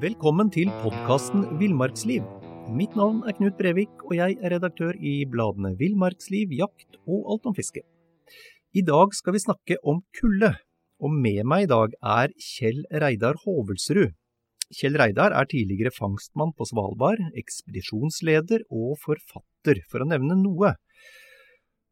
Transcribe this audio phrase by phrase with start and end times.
[0.00, 2.24] Velkommen til podkasten Villmarksliv.
[2.72, 7.50] Mitt navn er Knut Brevik, og jeg er redaktør i bladene Villmarksliv, Jakt og Alt
[7.50, 7.82] om fiske.
[8.72, 10.54] I dag skal vi snakke om kulde,
[11.04, 14.16] og med meg i dag er Kjell Reidar Hovelsrud.
[14.72, 20.78] Kjell Reidar er tidligere fangstmann på Svalbard, ekspedisjonsleder og forfatter, for å nevne noe.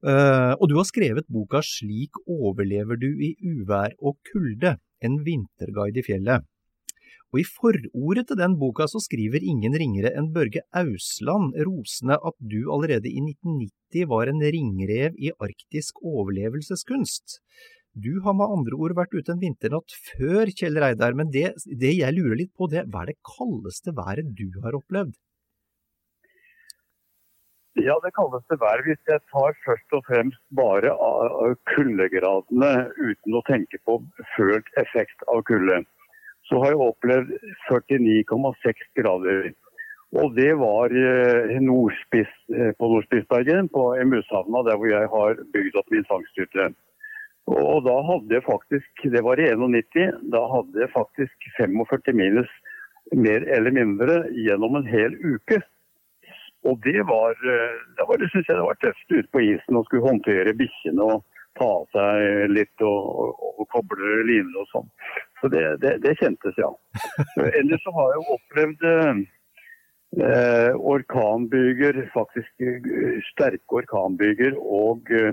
[0.01, 6.01] Uh, og du har skrevet boka Slik overlever du i uvær og kulde, en vinterguide
[6.01, 6.55] i fjellet.
[7.29, 12.37] Og i forordet til den boka så skriver ingen ringere enn Børge Ausland rosende at
[12.41, 17.41] du allerede i 1990 var en ringrev i arktisk overlevelseskunst.
[17.93, 21.51] Du har med andre ord vært ute en vinternatt før Kjell Reidar, men det,
[21.83, 25.13] det jeg lurer litt på, det hva er det kaldeste været du har opplevd?
[27.79, 33.45] Ja, det kaldeste været, hvis jeg tar først og fremst bare av kuldegradene uten å
[33.51, 34.01] tenke på
[34.33, 35.83] følt effekt av kulde
[36.49, 37.33] så har jeg opplevd
[37.69, 39.51] 49,6 grader.
[40.17, 45.77] Og det var eh, nordspiss, eh, på Nordspitsbergen, på Emushavna, der hvor jeg har bygd
[45.77, 46.71] opp min fangsthytte.
[47.49, 52.51] Og da hadde jeg faktisk, det var i 91, da hadde jeg faktisk 45 minus
[53.17, 55.61] mer eller mindre gjennom en hel uke.
[56.69, 59.77] Og det var, eh, det, var, det synes jeg det var tøft ute på isen
[59.79, 61.25] å skulle håndtere bikkjene og
[61.59, 63.33] ta av seg litt og, og,
[63.63, 64.89] og koble liner og sånn.
[65.41, 66.71] Så det, det, det, kjentes, ja.
[67.61, 75.33] Ellers så har jeg jo opplevd eh, orkanbyger, faktisk eh, sterke orkanbyger og eh,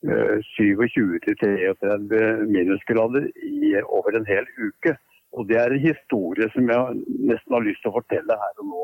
[0.00, 4.96] 27-33 minusgrader i, over en hel uke.
[5.32, 6.82] Og Det er en historie som jeg
[7.30, 8.82] nesten har lyst til å fortelle her og nå.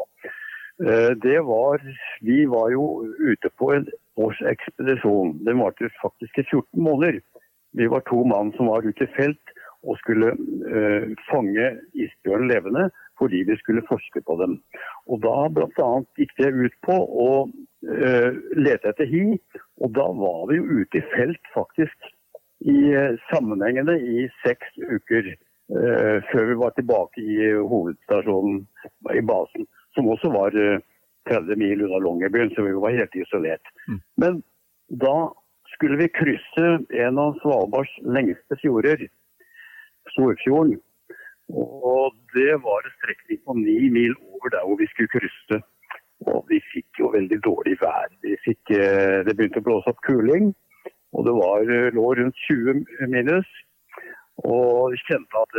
[0.85, 1.81] Eh, det var,
[2.21, 5.39] Vi var jo ute på en årsekspedisjon.
[5.45, 7.21] Den varte faktisk i 14 måneder.
[7.73, 9.53] Vi var to mann som var ute i felt
[9.87, 12.89] og skulle uh, fange isbjørn levende
[13.21, 14.57] fordi vi skulle forske på dem.
[15.07, 15.91] Og Da bl.a.
[16.19, 19.37] gikk det ut på å uh, lete etter hi,
[19.81, 22.11] og da var vi jo ute i felt faktisk
[22.67, 25.37] i uh, sammenhengende i seks uker.
[26.31, 28.61] før vi var tilbake i hovedstasjonen
[29.19, 29.65] i basen,
[29.97, 30.55] som også var
[31.29, 33.73] 30 mil unna Longyearbyen, så vi var helt isolert.
[33.89, 34.01] Mm.
[34.23, 34.43] Men
[35.03, 35.17] da
[35.75, 36.67] skulle vi krysse
[37.05, 39.07] en av Svalbards lengste fjorder,
[40.15, 40.79] Storfjorden.
[41.53, 45.61] Og det var en strekning på ni mil over der hvor vi skulle krysse.
[46.27, 48.09] Og vi fikk jo veldig dårlig vær.
[48.47, 50.55] Fikk, eh, det begynte å blåse opp kuling,
[51.13, 53.47] og det var, eh, lå rundt 20 minus.
[54.45, 55.55] Og vi kjente at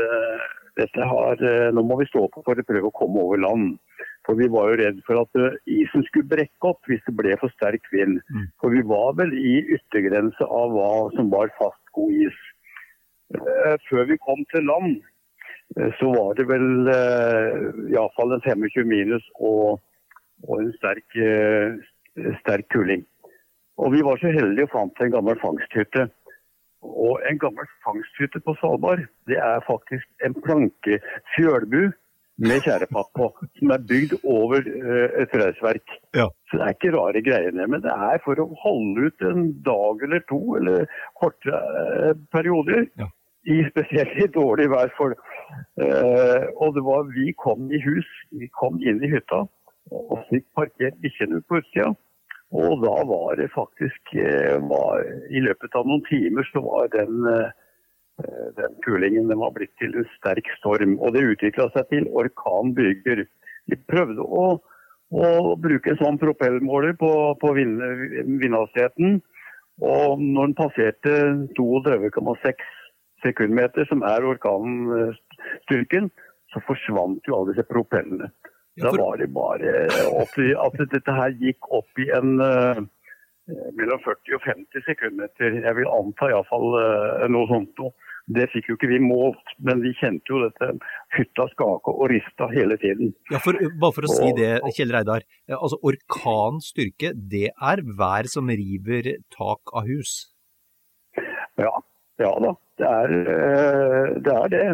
[0.78, 1.36] dette har,
[1.74, 3.80] nå må vi stå på for å prøve å komme over land.
[4.28, 7.38] For vi var jo redd for at uh, isen skulle brekke opp hvis det ble
[7.40, 8.20] for sterk vind.
[8.28, 8.46] Mm.
[8.60, 12.46] For vi var vel i yttergrense av hva som var fast, god is.
[13.36, 15.02] Eh, før vi kom til land,
[15.78, 19.82] eh, så var det vel eh, iallfall en 25 minus og,
[20.48, 21.18] og en sterk,
[22.42, 23.04] sterk, kuling.
[23.78, 26.08] Og vi var så heldige og fant en gammel fangsthytte.
[26.88, 31.01] Og en gammel fangsthytte på Svalbard, det er faktisk en planke
[31.36, 31.90] fjølbu
[32.38, 33.28] med tjærepapp på,
[33.60, 35.94] som er bygd over et reisverk.
[36.13, 36.28] Ja.
[36.50, 37.66] Så det er ikke rare greiene.
[37.72, 40.86] Men det er for å holde ut en dag eller to, eller
[41.18, 41.62] korte
[42.36, 42.86] perioder.
[43.01, 43.10] Ja
[43.48, 44.92] i spesielt i dårlig vær.
[44.98, 45.16] For,
[45.81, 49.45] uh, og det var, vi kom i hus, vi kom inn i hytta
[49.88, 51.94] og fikk parkert bikkjene på utsida.
[52.56, 57.24] Og da var det faktisk uh, var, I løpet av noen timer så var den,
[57.28, 57.48] uh,
[58.58, 60.98] den kulingen den var blitt til en sterk storm.
[61.00, 64.46] Og det utvikla seg til orkan De prøvde å,
[65.12, 67.12] å bruke en sånn propellmåler på,
[67.42, 67.81] på vind,
[68.42, 69.22] vindhastigheten.
[69.86, 71.16] Og når den passerte
[71.60, 72.66] 32,6
[73.25, 76.10] sekundmeter, som er orkanstyrken,
[76.54, 78.31] så forsvant jo alle disse propellene.
[78.78, 82.81] Da var det bare at dette her gikk opp i en uh,
[83.48, 85.58] mellom 40 og 50 sekundmeter.
[85.64, 87.96] Jeg vil anta iallfall uh, noe sånt noe.
[88.28, 90.74] Det fikk jo ikke vi målt, men vi kjente jo dette
[91.16, 93.14] hytta skake og rista hele tiden.
[93.32, 95.24] Ja, for, Bare for å si det, Kjell Reidar.
[95.48, 100.18] altså Orkanstyrke, det er vær som river tak av hus?
[101.56, 101.72] Ja,
[102.20, 102.52] ja da.
[102.78, 104.66] Det er, eh, det er det.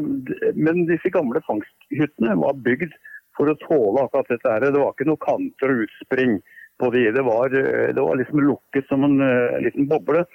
[0.57, 2.91] Men disse gamle fangsthyttene var bygd
[3.37, 4.57] for å tåle akkurat dette.
[4.65, 6.41] Det var ikke noe kanter og utspring
[6.79, 7.11] på det.
[7.11, 7.49] Det var,
[7.93, 10.25] det var liksom lukket som en uh, liten boble.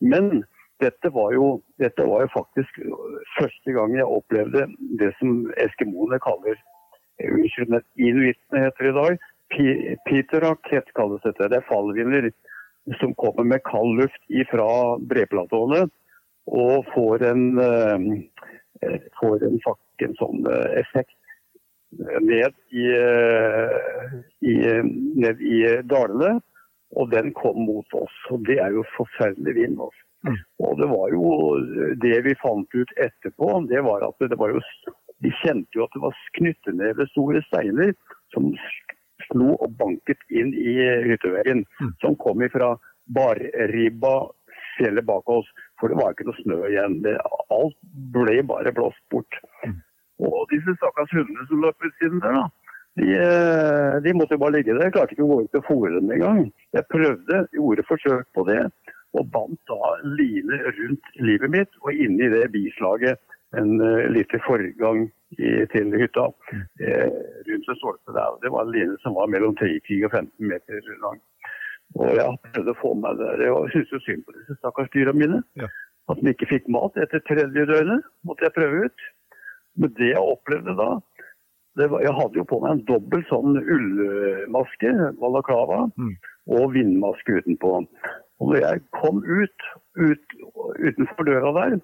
[0.00, 0.44] Men
[0.82, 2.80] dette var, jo, dette var, jo, faktisk
[3.38, 4.66] første gang jeg opplevde
[5.00, 6.58] det som eskimoene kaller
[7.16, 9.22] Unnskyld, inuittene heter det i dag.
[10.04, 11.46] Peterak kalles dette.
[11.48, 12.26] Det er fallvinder
[13.00, 14.66] som kommer med kald luft ifra
[15.00, 15.86] breplatåene
[16.46, 19.56] og får en, uh, får en,
[20.04, 20.44] en sånn
[20.76, 21.15] effekt
[22.22, 22.86] ned i,
[24.50, 24.54] i,
[25.22, 26.36] ned i dalene.
[26.96, 28.18] Og den kom mot oss.
[28.30, 29.80] Og det er jo forferdelig vind.
[29.82, 30.06] Også.
[30.26, 30.38] Mm.
[30.64, 31.30] Og det var jo
[32.02, 34.62] det vi fant ut etterpå, det var at det var jo
[35.24, 37.94] De kjente jo at det var knyttenevestore steiner
[38.34, 38.50] som
[39.24, 40.74] slo og banket inn i
[41.08, 41.62] hytteveggen.
[41.80, 41.94] Mm.
[42.02, 42.74] Som kom ifra
[43.16, 44.28] Barribba,
[44.76, 45.48] fjellet bak oss.
[45.80, 46.98] For det var ikke noe snø igjen.
[47.56, 47.78] Alt
[48.12, 49.40] ble bare blåst bort.
[49.64, 49.78] Mm.
[50.24, 52.46] Og disse stakkars hundene som løp ut siden der, da.
[52.96, 54.88] De, eh, de, måtte jo bare ligge der.
[54.88, 56.46] Jeg klarte ikke å gå ut og fòre dem engang.
[56.72, 58.62] Jeg prøvde, gjorde forsøk på det.
[59.16, 63.20] Og bandt da line rundt livet mitt og inni det bislaget
[63.56, 65.06] en uh, liten forgang
[65.38, 66.26] i, til hytta.
[66.80, 68.36] Eh, rundt en stolpe der.
[68.42, 71.20] Det var en line som var mellom 10 og 15 meter lang.
[71.96, 73.44] Og jeg prøvde å få meg der.
[73.46, 75.42] Jeg syntes synd på disse stakkars dyra mine.
[75.60, 75.68] Ja.
[76.10, 79.06] At de ikke fikk mat etter tredje døgnet, måtte jeg prøve ut.
[79.76, 80.90] Men det jeg opplevde da
[81.76, 86.14] var, Jeg hadde jo på meg en dobbel sånn ullmaske, malaklava, mm.
[86.56, 87.72] og vindmaske utenpå.
[88.40, 89.66] Og når jeg kom ut,
[90.00, 90.38] ut,
[90.80, 91.76] utenfor døra der,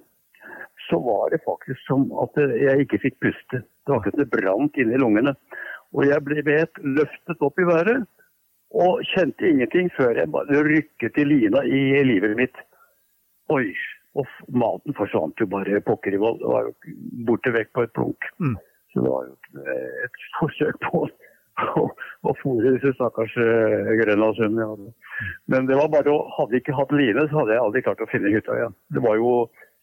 [0.89, 3.61] så var det faktisk som at jeg ikke fikk puste.
[3.61, 5.37] Det var akkurat det brant inni lungene.
[5.93, 8.09] Og jeg ble vet, løftet opp i været
[8.73, 12.57] og kjente ingenting før jeg bare rykket i lina i livet mitt.
[13.53, 13.67] Oi,
[14.19, 16.41] og maten forsvant jo bare pokker i vold.
[16.43, 16.95] Det var jo
[17.29, 18.29] borte vekk på et plunk.
[18.43, 18.57] Mm.
[18.93, 19.67] Så det var jo
[20.05, 21.87] et forsøk på å,
[22.29, 24.93] å fôre disse stakkars uh, grønlandshundene.
[24.93, 25.29] Ja.
[25.53, 28.05] Men det var bare å, hadde jeg ikke hatt line, så hadde jeg aldri klart
[28.05, 28.77] å finne hytta igjen.
[28.93, 29.33] Det var jo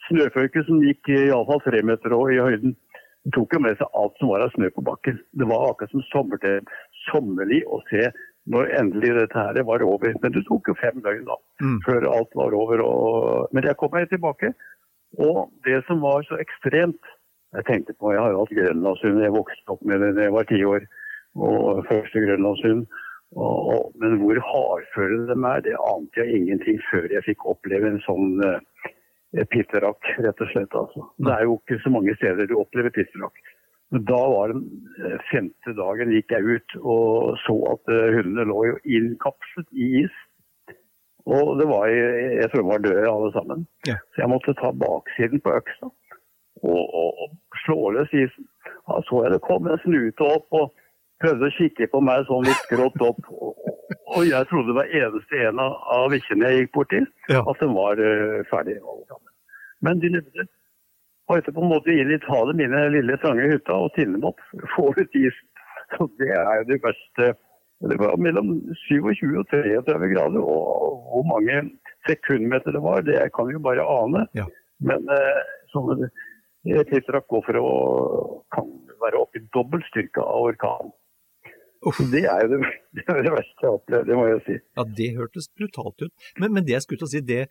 [0.09, 2.77] snøføyke som gikk iallfall tre meter i høyden.
[3.25, 5.17] Det tok jo med seg alt som var av snø på bakken.
[5.37, 6.05] Det var akkurat som.
[7.09, 8.09] Sommerlig å se
[8.47, 10.13] når endelig dette her var over.
[10.23, 11.79] Men det tok jo fem døgn da, mm.
[11.85, 12.83] før alt var over.
[12.85, 13.47] Og...
[13.53, 14.53] Men jeg kom meg tilbake.
[15.19, 17.01] Og det som var så ekstremt
[17.49, 19.23] Jeg tenkte på, jeg har jo hatt grønlandshund.
[19.23, 20.83] Jeg vokste opp med det da jeg var ti år.
[21.33, 22.83] Og første grønlandshund.
[23.37, 27.97] Og, men hvor hardføre de er, det ante jeg ingenting før jeg fikk oppleve en
[28.05, 28.85] sånn uh,
[29.53, 30.77] pitterakk, rett og slett.
[30.77, 31.05] Altså.
[31.25, 33.41] Det er jo ikke så mange steder du opplever pitterakk.
[33.89, 34.65] Da var den
[35.01, 40.03] eh, femte dagen gikk jeg ut og så at eh, hundene lå jo innkapslet i
[40.03, 40.19] is.
[41.29, 43.65] Og det var, jeg tror de var døde alle sammen.
[43.87, 43.97] Ja.
[44.13, 48.47] Så jeg måtte ta baksiden på øksa og, og, og slå løs isen.
[48.87, 50.71] Da så jeg det kom en snute opp og
[51.21, 53.25] prøvde å kikke på meg sånn litt grått opp.
[54.09, 57.43] Og jeg trodde det var eneste en av bikkjene jeg gikk borti, ja.
[57.43, 58.79] at den var uh, ferdig.
[59.85, 60.47] Men de levde.
[61.29, 64.25] Og etterpå måtte jeg inn i ta det mine lille, trange hytta og tinne dem
[64.31, 64.41] opp.
[64.73, 65.45] Få ut isen.
[65.93, 67.33] Så det er det verste.
[67.89, 68.57] Det var mellom
[68.87, 70.41] 27 og 33 grader.
[70.41, 71.61] Og hvor mange
[72.09, 74.25] sekundmeter det var, det kan vi jo bare ane.
[74.37, 74.45] Ja.
[74.85, 75.39] Men eh,
[75.73, 76.09] sånne
[76.89, 77.69] tiltrakk går for å
[78.55, 78.69] kan
[79.01, 80.91] være oppe i dobbelt styrke av orkanen.
[81.79, 82.59] Det er jo det,
[82.97, 84.57] det, er det, verste jeg har opplevd, det må jeg si.
[84.75, 86.27] Ja, Det hørtes brutalt ut.
[86.41, 87.45] Men, men det jeg skulle til å si, det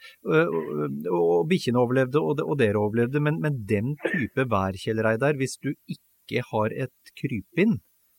[1.14, 5.56] Og bikkjene overlevde, og, og, dere overlevde, men, men den type vær, Kjell Reidar, hvis
[5.64, 7.78] du ikke har et krypinn,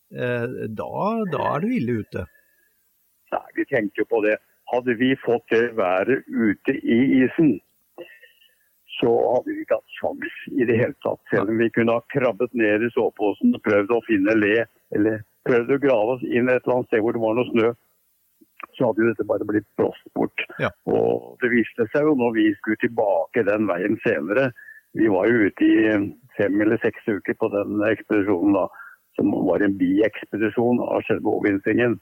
[0.10, 0.92] da,
[1.30, 2.25] da er du ille ute?
[3.30, 4.39] Nei, vi tenker jo på det.
[4.74, 7.60] Hadde vi fått det været ute i isen,
[9.00, 11.22] så hadde vi ikke hatt sjans i det hele tatt.
[11.32, 14.56] Selv om vi kunne ha krabbet ned i soveposen og prøvd å finne le
[14.96, 17.70] eller prøvd å grave oss inn et eller annet sted hvor det var noe snø,
[18.77, 20.44] så hadde jo dette bare blitt blåst bort.
[20.62, 20.72] Ja.
[20.91, 24.50] Og det viste seg jo når vi skulle tilbake den veien senere,
[24.98, 25.98] vi var jo ute i
[26.38, 28.65] fem eller seks uker på den ekspedisjonen da,
[29.20, 32.00] som var en biekspedisjon av selve overvintringen.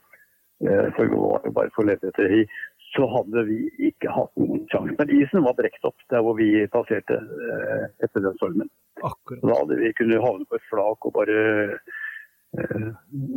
[0.64, 2.42] Eh, for vi var jo bare for lette etter hi.
[2.88, 3.58] så hadde vi
[3.90, 4.94] ikke hatt noen sjanse.
[4.96, 8.70] Men isen var brekt opp der hvor vi passerte eh, etter den stormen.
[9.04, 9.42] Akkurat.
[9.44, 11.42] Da hadde vi kunnet havne på et flak og bare
[12.56, 12.90] eh,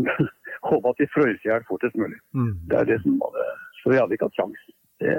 [0.70, 2.20] håpe at vi frøs i hjel fortest mulig.
[2.38, 2.54] Mm.
[2.70, 3.48] Det er det som hadde,
[3.82, 4.64] så vi hadde ikke hatt sjans.
[5.02, 5.16] Det,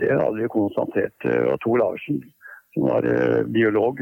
[0.00, 1.28] det hadde vi konstatert.
[1.50, 2.22] Og Tor Larsen,
[2.74, 4.00] som var eh, biolog,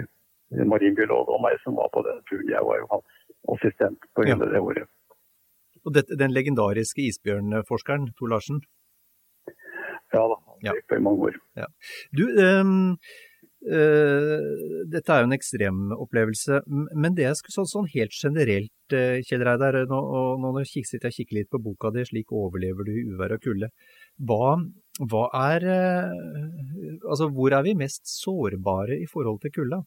[0.50, 2.48] marinbiolog, og meg som var på den turen.
[2.52, 3.18] Jeg var jo hans
[3.56, 4.88] assistent på hele det året.
[5.86, 8.60] Og det, den legendariske isbjørnforskeren Tor Larsen.
[10.14, 10.72] Ja da, Ja.
[10.72, 11.34] det gikk på i mange år.
[12.16, 12.96] Du, ehm,
[13.66, 18.94] eh, dette er jo en ekstremopplevelse, opplevelse men det jeg skulle sånn, sånn helt generelt,
[18.94, 20.00] uh, Kjell Reidar, nå,
[20.42, 23.70] nå jeg sitter og kikker litt på boka di, slik overlever du uvær og kulde,
[24.30, 24.56] hva,
[25.02, 29.82] hva er, uh, altså hvor er vi mest sårbare i forhold til kulda?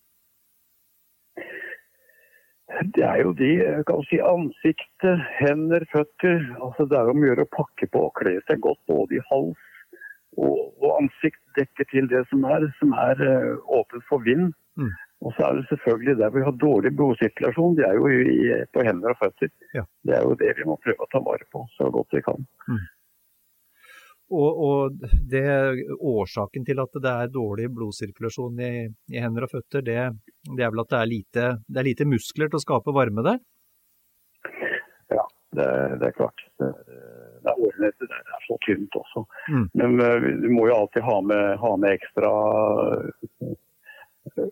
[2.96, 3.52] Det er jo de,
[3.88, 6.40] kan si ansiktet, hender, føtter.
[6.64, 9.26] Altså det er om å gjøre å pakke på og kle seg godt både i
[9.28, 9.60] hals
[10.38, 11.40] og, og ansikt.
[11.58, 14.54] dekker til det som er, som er eh, åpent for vind.
[14.80, 14.92] Mm.
[15.22, 18.38] Og så er det selvfølgelig der vi har dårlig blodsirkulasjon, det er jo i,
[18.74, 19.52] på hender og føtter.
[19.76, 19.84] Ja.
[20.08, 22.48] Det er jo det vi må prøve å ta vare på så godt vi kan.
[24.32, 25.44] Og, og det,
[26.00, 28.74] årsaken til at det er dårlig blodsirkulasjon i,
[29.12, 30.00] i hender og føtter, det,
[30.56, 33.26] det er vel at det er, lite, det er lite muskler til å skape varme
[33.28, 33.42] der?
[35.12, 35.26] Ja,
[35.60, 35.68] det,
[36.00, 36.46] det er klart.
[36.58, 36.72] Det,
[37.46, 39.26] det årenettet der er så tynt også.
[39.50, 39.66] Mm.
[39.82, 42.32] Men eh, du må jo alltid ha med, ha med ekstra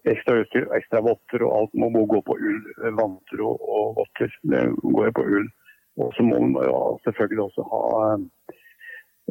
[0.09, 2.61] ekstra utstyr, ekstra votter og alt må, må gå på ull.
[2.97, 4.33] Vanter og, og votter.
[4.51, 5.49] Det går på ull.
[5.99, 7.81] Og så må man ja, selvfølgelig også ha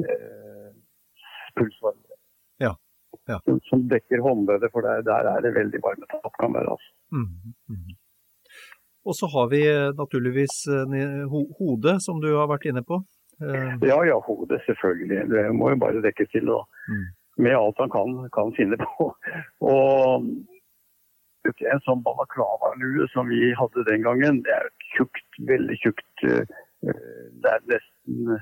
[0.02, 0.68] eh,
[1.56, 2.18] pulsvarmere.
[2.60, 2.74] Ja,
[3.30, 3.38] ja.
[3.46, 6.76] Som, som dekker håndleddet, for der, der er det veldig varmetap kan være.
[6.76, 6.92] Altså.
[7.16, 7.96] Mm, mm.
[9.08, 13.00] Og så har vi eh, naturligvis eh, hodet, som du har vært inne på.
[13.42, 15.30] Eh, Ja, ja, hodet selvfølgelig.
[15.30, 16.46] Det må jo bare dekkes til.
[16.46, 16.62] da.
[16.88, 17.06] Mm.
[17.44, 19.12] Med alt han kan, kan finne på.
[19.60, 20.24] Og
[21.46, 24.66] en sånn balaklava-lue som vi hadde den gangen, det er
[24.96, 26.56] tjukt, veldig tjukt eh,
[27.42, 28.34] Det er nesten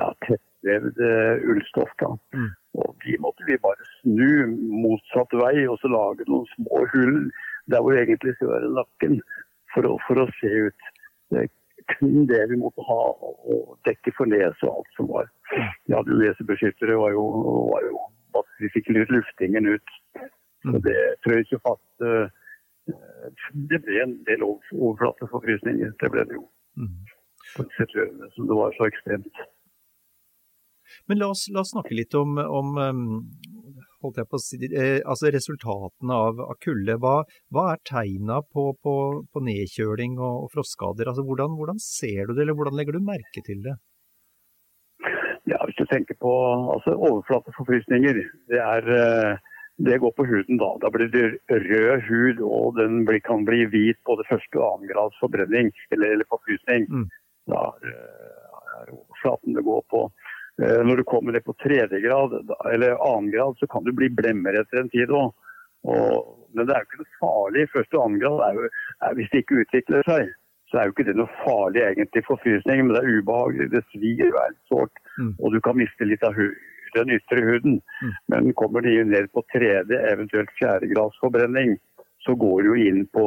[0.00, 1.92] ja, tettvevd eh, ullstoff.
[2.00, 2.10] da.
[2.34, 2.50] Mm.
[2.80, 7.30] Og de måtte vi bare snu motsatt vei og så lage noen små hull
[7.70, 9.20] der hvor egentlig skal være nakken,
[9.74, 10.86] for å, for å se ut.
[11.30, 11.44] Det
[11.98, 13.00] kun det vi måtte ha,
[13.54, 15.28] og dekke for lese og alt som var.
[15.86, 17.24] Vi hadde jo lesebeskyttere, var jo,
[17.72, 17.98] var jo
[18.60, 19.94] vi fikk luftingen ut.
[20.62, 22.04] Så det frøs jo fast.
[22.04, 22.28] eh,
[23.70, 26.44] Det ble en del over- overflateforfrysninger, det ble det jo.
[28.34, 29.40] som det var så ekstremt.
[31.08, 32.78] Men la oss, la oss snakke litt om, om
[34.04, 36.96] holdt jeg på å si, eh, altså resultatene av, av kulde.
[37.02, 37.14] Hva,
[37.54, 38.96] hva er tegna på, på,
[39.32, 41.10] på nedkjøling og, og frostskader?
[41.10, 43.76] Altså, hvordan, hvordan ser du det, eller hvordan legger du merke til det?
[45.50, 46.32] Ja, Hvis du tenker på
[46.74, 48.20] altså, overflateforfrysninger,
[48.52, 49.38] det, er, eh,
[49.86, 50.74] det går på huden da.
[50.82, 54.66] Da blir det rød hud, og den blir, kan bli hvit på det første og
[54.68, 56.86] annen grads forbrenning eller, eller forfrysning.
[56.90, 57.08] Mm.
[57.50, 60.04] Da er, eh, er overflaten det går på.
[60.58, 62.34] Eh, Når du kommer ned på tredje grad
[62.72, 65.30] eller annen grad, så kan du bli blemmer etter en tid òg.
[66.54, 67.68] Men det er jo ikke noe farlig.
[67.72, 68.70] Første og annen grad er jo,
[69.06, 70.32] er, hvis det ikke utvikler seg,
[70.70, 73.68] så er jo ikke det noe farlig egentlig for frysningen, men det er ubehagelig.
[73.72, 75.34] Det svir jo er sårt, Mm.
[75.42, 76.34] og du kan miste litt av
[76.94, 77.80] den ytre huden.
[78.02, 78.12] Mm.
[78.28, 81.78] Men kommer de ned på tredje, eventuelt fjerdegradsforbrenning,
[82.24, 83.24] så går det jo inn på,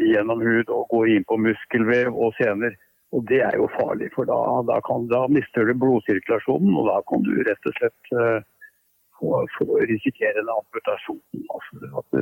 [0.00, 2.76] gjennom hud og går inn på muskelvev og sener.
[3.14, 4.36] Og det er jo farlig, for da,
[4.66, 8.40] da, kan, da mister du blodsirkulasjonen, og da kan du rett og slett uh,
[9.20, 11.22] få, få risikere en amputasjon.
[11.54, 12.18] Altså at,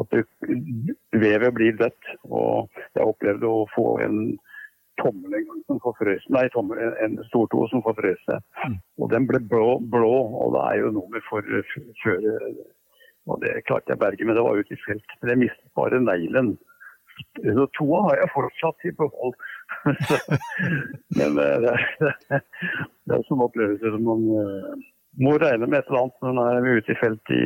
[0.00, 2.14] at du, vevet blir dødt.
[2.30, 4.18] Og jeg opplevde å få en
[5.00, 8.42] tommel som forfrøs Nei, tommel, en, stortå som forfrøs seg.
[8.66, 8.76] Mm.
[9.00, 10.12] Og den ble blå, blå,
[10.42, 12.36] og det er jo noe med forkjøre
[13.30, 15.18] Og det klarte jeg å berge, men det var ute i felt.
[15.20, 16.54] Men jeg mistet bare neglen.
[17.44, 19.36] Så toa har jeg fortsatt i behold.
[21.18, 22.42] Men eh, det er,
[23.06, 26.58] det er sånn opplevelse som man eh, må regne med et eller annet når man
[26.70, 27.44] er ute i felt i,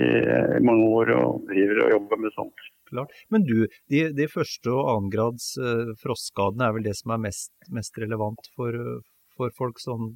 [0.59, 2.67] i mange år og driver og jobber med sånt.
[2.87, 3.15] Klart.
[3.35, 3.57] Men du,
[3.91, 8.51] de, de første og annengrads uh, frostskadene er vel det som er mest, mest relevant
[8.55, 9.01] for, eh,
[9.35, 10.13] for folk sånn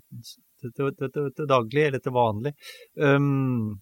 [0.60, 2.54] til, til, til, til, daglig eller til vanlig.
[2.94, 3.80] Um,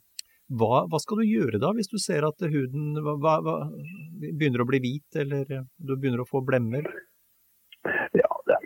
[0.49, 3.59] hva, hva skal du gjøre da, hvis du ser at huden hva, hva,
[4.17, 6.89] begynner å bli hvit, eller eh, du begynner å få blemmer?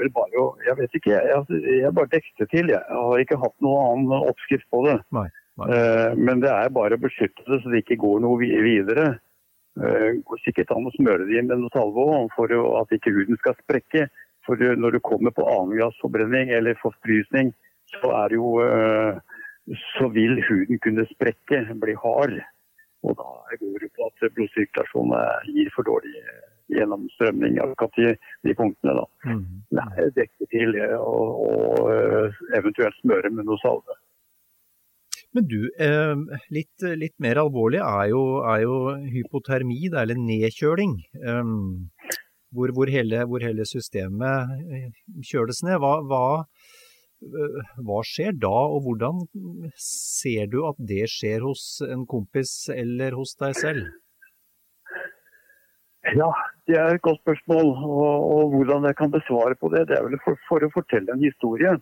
[0.02, 2.72] Vel bare å Jeg vet ikke, jeg, altså, jeg bare dekte til.
[2.74, 2.82] Jeg.
[2.90, 4.98] har ikke hatt noen annen oppskrift på det.
[5.14, 5.28] Nei,
[5.60, 5.68] nei.
[5.68, 9.12] Uh, men det er bare å beskytte det så det ikke går noe vi- videre.
[9.78, 13.38] Uh, går sikkert an å smøre det inn med noe salve for at ikke huden
[13.40, 14.08] skal sprekke.
[14.42, 17.52] For når du kommer på annengradsforbrenning eller forfrysning,
[17.94, 19.20] så er det jo uh,
[19.94, 22.40] så vil huden kunne sprekke, bli hard.
[23.06, 26.14] Og da går det på at blodsirkulasjonen gir for dårlig
[26.70, 28.14] gjennomstrømning akkurat de,
[28.46, 28.94] de punktene.
[29.00, 29.06] da.
[29.32, 29.82] Mm.
[30.04, 33.98] Er dekke til og, og eventuelt smøre med noe salve.
[35.32, 38.76] Men du, eh, litt, litt, mer alvorlig er jo, er jo
[39.14, 40.98] hypotermi, eller nedkjøling.
[42.52, 44.90] Hvor, hvor, hele, hvor, hele, systemet eh,
[45.24, 45.78] kjøles ned.
[45.80, 46.42] Hva, hva,
[47.80, 49.22] hva, skjer da, og hvordan
[49.80, 53.88] ser du at det skjer hos en kompis eller hos deg selv?
[56.02, 56.28] Ja,
[56.66, 57.68] det er et godt spørsmål.
[57.86, 61.14] Og, og hvordan jeg kan besvare på det, det er vel for, for å fortelle
[61.14, 61.76] en historie.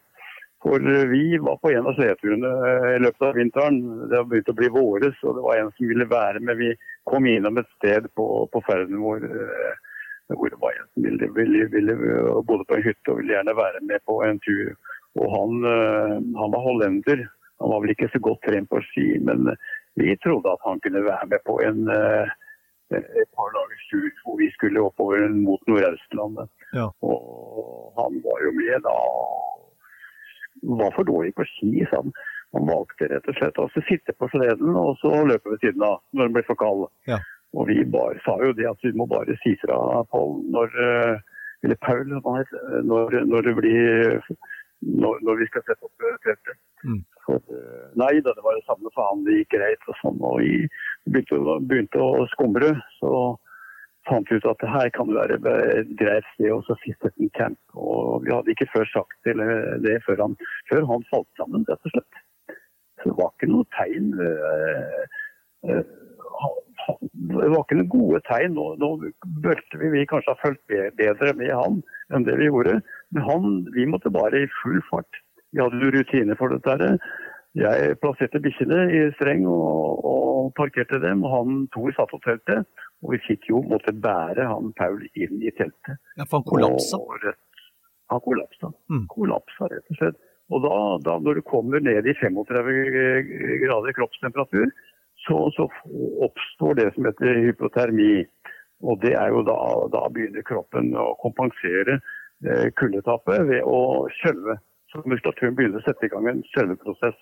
[0.62, 3.78] For eh, vi var på en av sleturene eh, i løpet av vinteren.
[4.10, 6.60] Det har begynt å bli våres, og det var en som ville være med.
[6.60, 6.74] Vi
[7.08, 9.78] kom innom et sted på, på ferden vår eh,
[10.30, 11.94] hvor det var en som ville, ville, ville,
[12.46, 14.76] bodde på en hytte og ville gjerne være med på en tur.
[15.18, 15.64] Og han,
[16.38, 17.24] han var hollender.
[17.58, 19.50] Han var vel ikke så godt trent på ski, men
[19.98, 21.80] vi trodde at han kunne være med på en
[22.99, 26.50] et par dagers tur hvor vi skulle oppover mot Nordøstlandet.
[26.75, 26.88] Ja.
[27.06, 28.97] Og han var jo med da
[30.62, 31.85] var for dårlig på ski.
[31.90, 32.12] sa han,
[32.52, 36.00] han valgte rett og slett å sitte på sleden og så løpe ved siden av
[36.12, 36.88] når den ble for kald.
[37.11, 37.20] Ja.
[37.54, 41.16] Og vi bare, sa jo det at vi må bare si fra Paul når eh,
[41.64, 44.20] eller Paul når, når det blir
[44.80, 46.58] når, når, vi skal sette opp eh, teltet.
[46.84, 47.02] Mm.
[47.34, 49.22] Eh, nei da, det var det samme for han.
[49.26, 49.87] Det gikk greit.
[49.87, 50.66] og sånn, og Vi
[51.12, 52.75] begynte, begynte å skumre.
[52.99, 53.12] så
[54.08, 57.60] fant vi ut at her kan det være et greit sted å sette en camp.
[57.76, 59.42] Og vi hadde ikke før sagt til
[59.84, 60.37] det før han,
[60.70, 62.25] før han falt sammen, rett og slett.
[63.00, 65.04] Så det var ikke noe tegn øh,
[65.68, 65.84] øh,
[67.00, 68.54] Det var ikke noen gode tegn.
[68.56, 68.90] Nå, nå
[69.44, 70.62] burde vi, vi kanskje ha fulgt
[70.99, 71.80] bedre med han
[72.14, 72.78] enn det vi gjorde.
[73.14, 75.20] Men han, vi måtte bare i full fart.
[75.50, 76.92] Vi hadde jo rutiner for dette.
[77.59, 81.25] Jeg plasserte bikkjene i streng og, og, parkerte dem.
[81.26, 82.62] og Han Tor satt og telte.
[83.02, 85.99] Og vi fikk jo måtte bære han Paul inn i teltet.
[86.19, 87.00] Ja, For han kollapsa?
[88.10, 88.71] han kollapsa.
[88.91, 89.06] Mm.
[89.10, 90.21] Kollapsa, rett og slett.
[90.50, 92.71] Og da, da, når du kommer ned i 35
[93.62, 94.73] grader kroppstemperatur,
[95.26, 95.67] så, så
[96.26, 98.25] oppstår det som heter hypotermi.
[98.80, 99.59] Og det er jo da,
[99.93, 104.56] da begynner kroppen å kompensere eh, kuldetapet ved å skjelve.
[104.91, 107.19] Så muskulaturen begynner å sette i gang en skjelveprosess.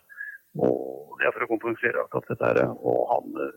[0.59, 2.53] Og det er for å kompensere akkurat dette.
[2.53, 2.77] her.
[2.79, 3.51] Og han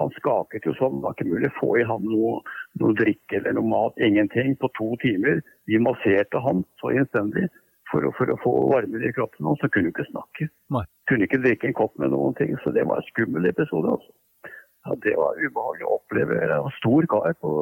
[0.00, 0.98] han skaket jo sånn.
[0.98, 2.38] Det var ikke mulig å få i ham noe,
[2.82, 4.00] noe drikke eller noe mat.
[4.02, 4.56] Ingenting.
[4.58, 5.38] På to timer.
[5.70, 7.46] Vi masserte han så innstendig
[7.90, 9.46] for å, for å få varmen i kroppen.
[9.50, 10.48] Og så kunne hun ikke snakke.
[10.74, 10.84] Nei.
[11.10, 12.54] Kunne ikke drikke en kopp med noen ting.
[12.64, 13.96] Så det var en skummel episode.
[13.96, 14.52] altså.
[14.84, 16.40] Ja, det var ubehagelig å oppleve.
[16.40, 17.52] Det var stor kar på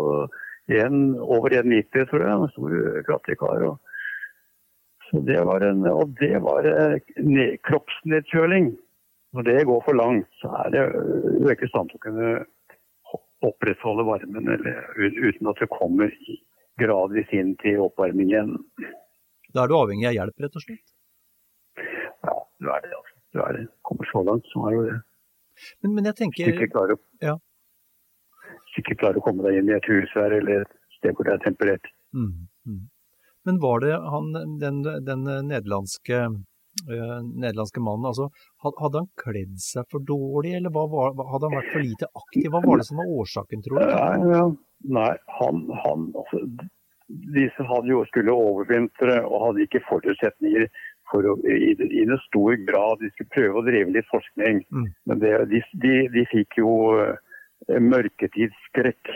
[0.82, 2.38] en, over 1,90 tror jeg.
[2.38, 3.66] En stor klatrekar.
[3.70, 3.92] Og,
[5.11, 8.72] så det var en, og det var eh, kroppsnedkjøling.
[9.32, 12.04] Når det går for langt, så er det du er ikke i stand til å
[12.04, 12.32] kunne
[13.42, 16.12] opprettholde varmen eller, uten at det kommer
[16.80, 18.52] gradvis inn til oppvarming igjen.
[19.52, 20.84] Da er du avhengig av hjelp, rett og slett?
[22.26, 22.92] Ja, du er det.
[22.98, 23.16] altså.
[23.32, 23.64] Du er det.
[23.88, 24.98] Kommer så langt, så er jo det.
[25.82, 27.34] Men, men jeg tenker Hvis du ikke klarer, ja.
[28.80, 31.36] ikke klarer å komme deg inn i et hus her eller et sted hvor det
[31.36, 31.92] er temperert.
[32.16, 32.80] Mm, mm.
[33.48, 36.24] Men var det han, den, den nederlandske
[36.88, 38.08] nederlandske mannen.
[38.08, 38.28] Altså,
[38.64, 42.48] hadde han kledd seg for dårlig, eller var, hadde han vært for lite aktiv?
[42.52, 43.90] Hva var det som var årsaken, tror du?
[43.92, 44.44] Nei, ja.
[44.96, 46.40] Nei han, han altså,
[47.08, 50.68] disse hadde jo skulle overvintre og hadde ikke forutsetninger
[51.10, 53.02] for å, i, i en stor grad.
[53.02, 54.88] De skulle prøve å drive litt forskning, mm.
[55.10, 57.14] men det, de, de, de, fikk jo uh,
[57.68, 59.12] mørketidsskrekk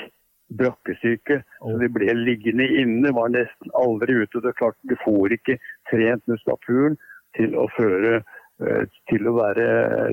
[0.58, 1.40] brakkesyke.
[1.58, 4.42] Så de ble liggende inne, var nesten aldri ute.
[4.42, 5.58] Det er klart, Du får ikke
[5.90, 6.98] trent muskulaturen
[7.36, 9.66] til å føre eh, til å, være,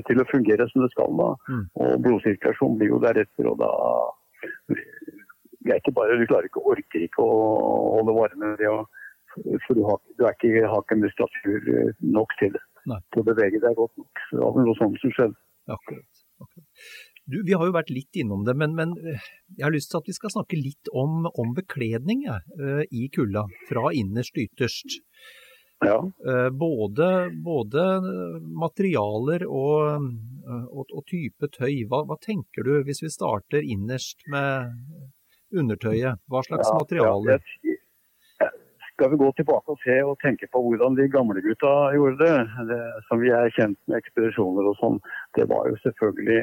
[0.08, 1.14] til å fungere som det skal.
[1.20, 1.30] da.
[1.48, 1.62] Mm.
[1.84, 3.52] Og blodsirkulasjon blir jo deretter.
[3.52, 3.70] og da
[5.64, 7.38] det er ikke bare, Du klarer ikke, orker ikke å
[7.96, 8.52] holde varme.
[8.60, 8.72] Det,
[9.66, 13.80] for du har, du ikke, har ikke muskulatur eh, nok til, til å bevege deg
[13.80, 14.22] godt nok.
[14.28, 15.40] Så det var noe sånt som skjedde.
[15.74, 16.24] Akkurat.
[16.44, 16.86] akkurat.
[17.24, 20.02] Du, vi har jo vært litt innom det, men, men, eh, jeg har lyst til
[20.02, 22.38] at vi skal snakke litt om, om bekledning ja,
[22.92, 23.46] i kulda.
[23.70, 25.00] Fra innerst til ytterst.
[25.84, 26.12] Ja.
[26.28, 27.82] Eh, både, både,
[28.60, 30.06] materialer og,
[30.48, 31.84] eh, og, og, type tøy.
[31.90, 34.72] Hva, hva, tenker du hvis vi starter innerst med
[35.60, 36.20] undertøyet?
[36.30, 37.48] Hva slags ja, materialer?
[37.64, 37.78] Ja,
[38.94, 42.66] skal vi gå tilbake og se og tenke på hvordan de gamle gutta gjorde det,
[42.70, 45.00] det som vi er kjent med ekspedisjoner og sånn,
[45.38, 46.42] det var jo selvfølgelig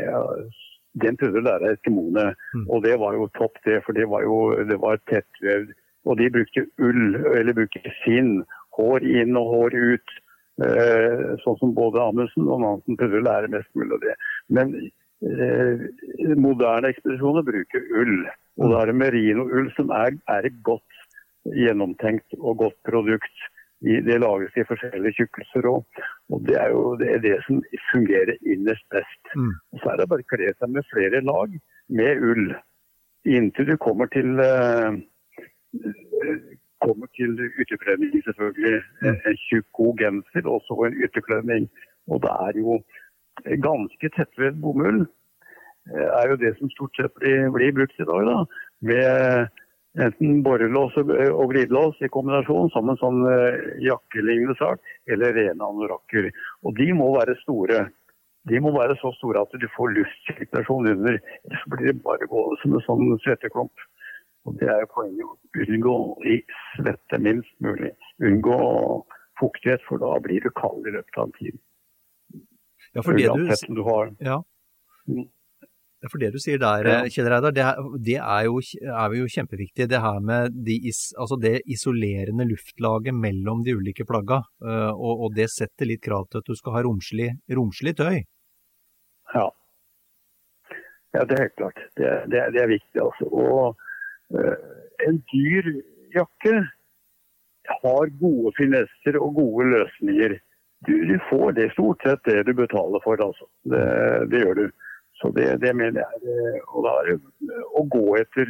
[1.02, 2.66] Den prøvde å lære eskimoene, mm.
[2.68, 3.78] og det var jo topp, det.
[3.86, 5.70] For det var jo det var tettvevd.
[6.04, 8.42] Og de brukte ull, eller brukte skinn
[8.76, 10.18] hår inn og hår ut.
[10.68, 14.18] Eh, sånn som både Amundsen og Nansen prøvde å lære mest mulig av det.
[14.58, 14.76] Men
[15.24, 15.88] eh,
[16.36, 18.18] moderne ekspedisjoner bruker ull.
[18.60, 21.02] Og da er det merino-ull som er, er, et godt
[21.58, 23.46] gjennomtenkt og godt produkt.
[23.82, 26.02] Det lages i forskjellige tjukkelser òg.
[26.30, 27.62] Og det er jo det, er det som
[27.92, 29.22] fungerer innerst best.
[29.36, 29.54] Mm.
[29.74, 31.56] Og Så er det bare å kle seg med flere lag
[31.90, 32.52] med ull.
[33.26, 34.94] Inntil du kommer til uh,
[36.86, 38.82] kommer til ytterkledning, selvfølgelig.
[39.02, 39.18] Mm.
[39.30, 41.70] En tjukk, god genser og så en ytterkledning.
[42.12, 42.78] Og det er jo
[43.66, 45.06] ganske tettvedd bomull.
[45.90, 48.26] Eh, er jo det som stort sett blir, blir brukt i dag.
[48.28, 48.38] da,
[48.82, 49.50] Med
[50.06, 54.80] enten borrelås og, glidelås i kombinasjon, som en sånn uh, jakkelignende sak,
[55.12, 56.30] eller rene anorakker.
[56.64, 57.90] Og de må være store.
[58.50, 61.20] De må være så store at du får luftsirkulasjon under.
[61.46, 63.84] Ellers blir det bare gående som en sånn svetteklump.
[64.50, 66.40] Og Det er jo poenget å unngå i
[66.78, 67.92] svette minst mulig.
[68.26, 68.58] Unngå
[69.38, 71.60] fuktighet, for da blir du kald i løpet av en tid.
[72.96, 74.10] Ja, for det du, du har.
[74.24, 74.40] Ja.
[76.10, 77.00] For det du sier der, ja.
[77.14, 77.66] Kjell Reidar, det,
[78.02, 79.86] det, er jo, er jo kjempeviktig.
[79.92, 80.80] Det her med de,
[81.20, 84.42] altså det isolerende luftlaget mellom de ulike plagga.
[84.66, 88.24] Eh, og, og, det setter litt krav til at du skal ha romslig, romslig tøy.
[89.36, 89.46] Ja.
[91.14, 91.24] ja.
[91.24, 91.88] det er helt klart.
[92.00, 92.98] Det, det, det er viktig.
[93.06, 93.30] altså.
[93.30, 93.80] Og
[94.40, 94.58] Eh,
[95.08, 95.66] en dyr
[96.16, 96.54] jakke
[97.84, 100.38] har gode finesser og gode løsninger.
[100.88, 103.48] Du, du, får det stort sett det du betaler for, altså.
[103.70, 103.84] Det,
[104.32, 104.66] det gjør du.
[105.22, 108.50] Så det, det, mener jeg eh, og da er det å gå etter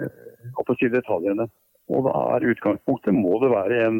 [0.00, 1.48] eh, å si detaljene.
[1.92, 3.98] Og da er utgangspunktet må det være en,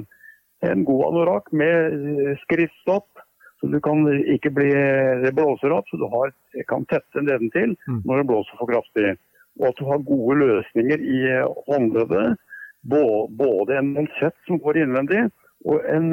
[0.64, 3.10] en god anorakk med skriftstopp.
[3.60, 4.70] Så du kan ikke bli
[5.22, 6.32] det blåser opp, så du har,
[6.70, 8.00] kan tette nedentil mm.
[8.08, 9.12] når det blåser for kraftig
[9.60, 11.20] og at du har gode løsninger i
[11.68, 12.38] håndleddet.
[12.82, 15.28] Både en monsett som går innvendig,
[15.68, 16.08] og en,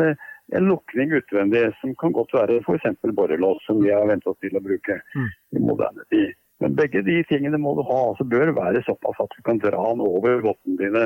[0.52, 3.02] en lukning utvendig, som kan godt være f.eks.
[3.16, 5.32] borrelås, som vi har vent oss til å bruke mm.
[5.56, 6.38] i moderne tid.
[6.60, 8.00] Men begge de tingene må du ha.
[8.10, 11.04] altså bør være såpass at du kan dra den over vottene dine.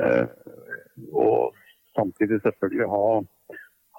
[0.00, 0.24] Eh,
[1.12, 1.54] og
[1.98, 3.04] samtidig selvfølgelig ha,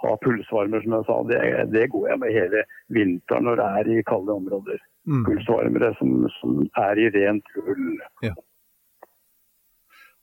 [0.04, 1.18] ha pulsvarmer, som jeg sa.
[1.30, 1.42] Det,
[1.72, 5.24] det, går jeg med hele vinteren når det er i kalde områder mm.
[5.30, 7.86] pulsvarmere som, som, er i rent ull.
[8.28, 8.34] Ja.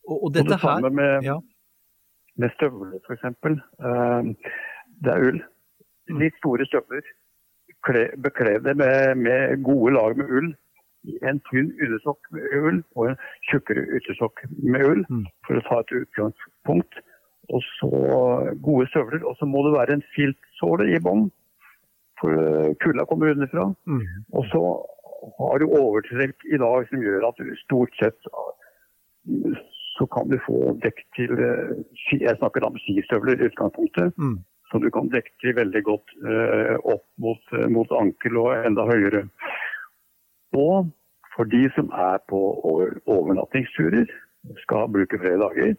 [0.08, 1.38] Og, og dette og det samme med, ja.
[2.38, 3.24] Med støvler, f.eks.
[3.44, 4.52] Uh, eh,
[5.04, 5.40] det er ull.
[6.22, 7.04] Litt store støvler.
[8.24, 10.50] Bekle det med, med, gode lag med ull.
[11.28, 15.26] En tynn undersokk med ull og en tjukkere yttersokk med ull, mm.
[15.46, 17.00] for å ta et utgangspunkt.
[17.48, 17.90] Og så
[18.64, 19.22] gode støvler.
[19.24, 21.28] Og så må det være en filtsåle i bånn
[22.20, 23.68] for eh, kulda kommer underfra.
[23.86, 24.04] Mm.
[24.36, 24.62] Og så
[25.38, 28.30] har du overtrekk i dag som gjør at du stort sett
[29.98, 31.74] så kan du få dekk til eh,
[32.12, 34.14] Jeg snakker da om skistøvler i utgangspunktet.
[34.18, 34.38] Mm.
[34.70, 38.84] Så du kan dekke til veldig godt eh, opp mot, uh, mot, ankel og enda
[38.88, 39.24] høyere.
[40.56, 40.90] Og
[41.34, 44.06] for de som er på over, overnattingsturer,
[44.62, 45.74] skal bruke flere dager,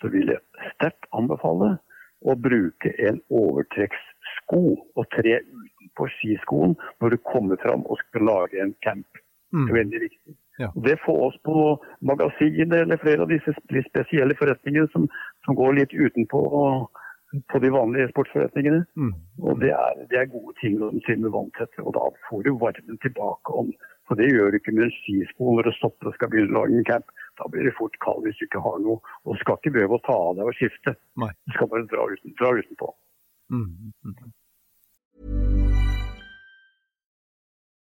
[0.00, 1.74] så vil jeg sterkt anbefale
[2.22, 4.62] å bruke en overtrekkssko
[4.98, 9.06] og tre utenpå skiskoen når du kommer fram og skal lage en camp.
[9.52, 9.66] Mm.
[9.66, 10.36] Det er veldig viktig.
[10.58, 10.70] Ja.
[10.74, 11.56] Det får oss på
[12.00, 13.54] magasinet eller flere av disse
[13.90, 15.06] spesielle forretningene som,
[15.46, 16.40] som går litt utenpå
[17.52, 18.84] på de vanlige sportsforretningene.
[18.96, 19.12] Mm.
[19.44, 22.42] Og det er, det er, gode ting når de sier med vanntett, Og da får
[22.46, 23.72] du varmen tilbake om.
[24.08, 26.62] For det gjør du ikke med en skisko når du stopper og skal begynne å
[26.62, 27.12] lage en camp.
[27.36, 28.98] Da blir det fort kald hvis du ikke har noe.
[29.26, 30.96] Og du skal ikke behøve å ta av deg og skifte.
[31.20, 31.30] Nei.
[31.44, 32.92] Du skal bare dra, uten, dra utenpå.
[33.52, 33.70] Mm.
[34.08, 35.57] Mm.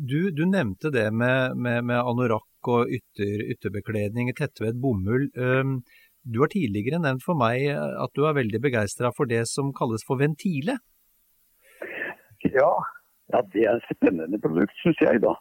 [0.00, 5.26] Du, du, nevnte det med, med, med anorakk og ytter, ytterbekledning, tettvedd bomull.
[6.24, 10.04] Du har tidligere nevnt for meg at du er veldig begeistra for det som kalles
[10.08, 10.78] for ventile.
[12.48, 12.70] Ja,
[13.34, 15.34] ja det er et spennende produkt, syns jeg, da.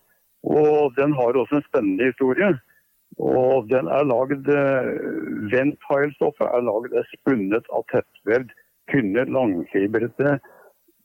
[0.44, 2.50] Og den har også en spennende historie.
[3.20, 4.48] Og den er lagd
[5.54, 8.52] Ventile-stoffet er lagd spunnet av tettvevd,
[8.92, 10.36] tynne, langfibrete,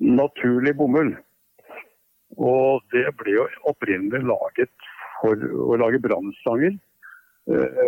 [0.03, 1.15] naturlig bomull.
[2.37, 4.89] Og det ble jo opprinnelig laget
[5.21, 7.85] for å lage brannslanger eh,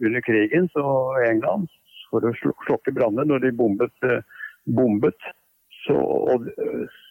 [0.00, 0.84] under krigen så
[1.28, 1.68] England
[2.10, 2.34] for å
[2.66, 3.94] slokke branner når de bombet.
[4.02, 4.20] Uh,
[4.66, 5.28] bombet.
[5.86, 6.48] Så, og,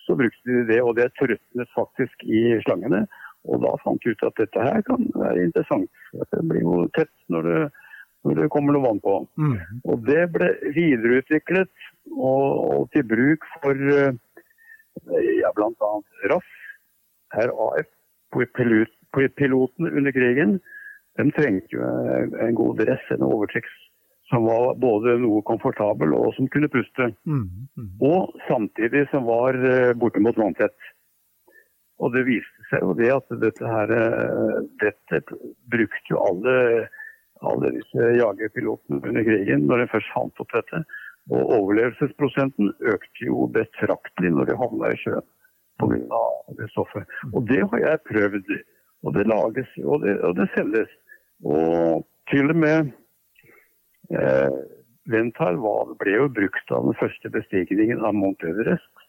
[0.05, 3.05] så, brukte de det, og det trøtnet faktisk i slangene.
[3.49, 5.89] Og da fant de ut at dette her kan være interessant.
[6.13, 7.61] Det blir jo tett når det,
[8.27, 9.15] når det kommer noe vann på.
[9.39, 9.55] Mm.
[9.89, 11.71] Og det ble videreutviklet
[12.11, 12.45] og,
[12.75, 14.11] og til bruk for uh,
[15.41, 15.91] ja, bl.a.
[16.31, 16.49] RAF,
[17.35, 17.93] RAF,
[19.35, 20.59] piloten under krigen.
[21.19, 23.67] De trengte jo en god dress, en overtrekk
[24.29, 27.09] som var både noe komfortabel og som kunne puste.
[27.25, 27.47] Mm,
[27.79, 27.89] mm.
[28.05, 30.77] Og samtidig som var eh, bortimot vanntett.
[31.99, 35.21] Og det viste seg jo det at dette her eh, Dette
[35.73, 36.55] brukte jo alle,
[37.41, 40.83] alle disse jagerpilotene under krigen når de først fant opp dette.
[41.29, 45.27] Og overlevelsesprosenten økte jo betraktelig når de havna i sjøen
[45.79, 46.23] pga.
[46.57, 47.05] det stoffet.
[47.33, 48.49] Og det har jeg prøvd.
[49.03, 50.89] Og det lages, og det, og det selges.
[51.45, 52.89] Og til og med
[54.11, 54.57] eh,
[55.09, 59.05] Ventar var, ble jo brukt av den første bestigningen av Mount Everest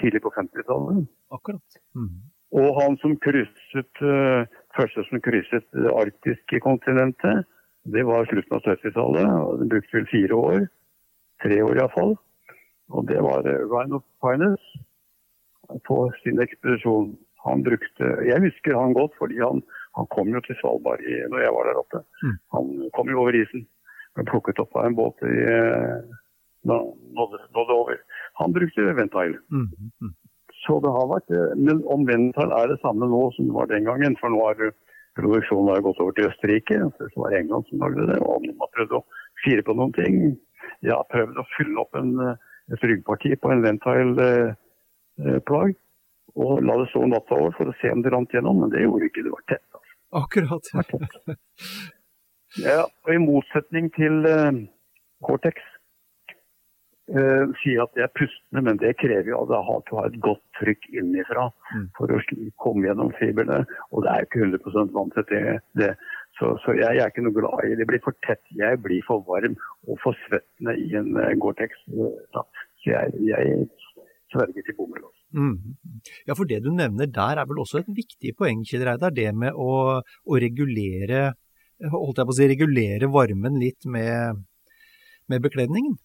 [0.00, 1.04] tidlig på 50-tallet.
[1.34, 1.80] Akkurat.
[1.94, 2.22] Mm.
[2.56, 7.44] Og han som krysset, eh, første som krysset det arktiske kontinentet,
[7.84, 9.28] det var slutten av 70-tallet.
[9.60, 10.64] Den brukte vel fire år
[11.42, 12.16] tre år iallfall.
[12.92, 14.82] Og det var eh, Ryan of Finance
[15.88, 17.12] på sin ekspedisjon.
[17.46, 19.62] Han brukte Jeg husker han godt, fordi han,
[19.98, 22.02] han kom jo til Svalbard i, når jeg var der oppe.
[22.22, 22.36] Mm.
[22.54, 23.64] Han kom jo over isen.
[24.14, 25.36] Ble plukket opp av en båt i
[26.68, 26.78] da
[27.18, 27.96] nådde, nådde over.
[28.40, 29.38] Han brukte Ventile.
[29.50, 29.68] Mm.
[30.02, 30.12] Mm.
[30.62, 33.70] Så det har vært eh, Men om Ventile er det samme nå som det var
[33.72, 34.70] den gangen, for nå har
[35.18, 36.78] produksjonen har gått over til Østerrike.
[36.96, 39.04] Så det var England som lagde det, og man har prøvd å
[39.44, 40.20] fire på noen ting
[40.82, 42.36] jeg har prøvd å fylle opp en, eh,
[42.74, 45.70] et ryggparti på en ventile-plagg.
[45.70, 45.76] Eh,
[46.42, 48.84] og la det stå natta over for å se om det rant gjennom, men det
[48.84, 49.24] gjorde ikke.
[49.26, 49.68] Det var tett.
[49.76, 49.92] Altså.
[50.22, 50.64] Akkurat.
[50.72, 51.12] Det tett.
[52.60, 54.52] Ja, og I motsetning til uh,
[55.24, 55.56] Cortex
[57.12, 59.48] uh, sier at det er pustende, men det krever jo at
[59.88, 61.86] du har et godt trykk innifra mm.
[61.96, 62.20] for å
[62.60, 63.58] komme gjennom fibrene.
[63.92, 65.42] Og det er jo ikke 100 vanntett, det,
[65.80, 65.90] det.
[66.38, 67.86] Så, så jeg, jeg, er ikke noe glad i det.
[67.88, 68.42] blir for tett.
[68.56, 71.84] Jeg blir for varm og for svettende i en uh, Gore-Tex.
[72.32, 72.44] Så
[72.88, 73.66] jeg, jeg
[74.32, 75.04] sverger til bomull.
[75.32, 75.76] Mm.
[76.28, 79.14] Ja, for det du nevner der er vel også et viktig poeng, Kjell Reidar.
[79.14, 81.32] Det med å, å, regulere
[81.92, 84.42] holdt jeg på å si, regulere varmen litt med,
[85.32, 85.96] med bekledningen?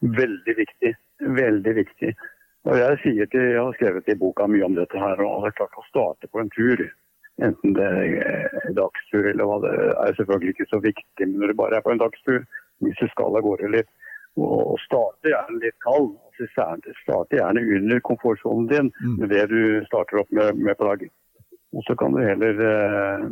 [0.00, 0.94] Veldig viktig.
[1.40, 2.14] Veldig viktig.
[2.68, 5.56] Og jeg, sier til, jeg har skrevet i boka mye om dette her, og er
[5.56, 6.82] klart å starte på en tur
[7.40, 11.26] Enten det er dagstur eller hva det er, selvfølgelig ikke så viktig.
[11.26, 12.44] Men når det bare er på en dagstur,
[12.84, 13.90] hvis du skal av gårde litt,
[14.40, 16.12] og starte gjerne litt kald.
[16.30, 16.46] Altså
[17.02, 19.16] starte gjerne under komfortsonen din mm.
[19.22, 21.08] med det du starter opp med, med plagg.
[21.76, 23.24] Og så kan du heller eh,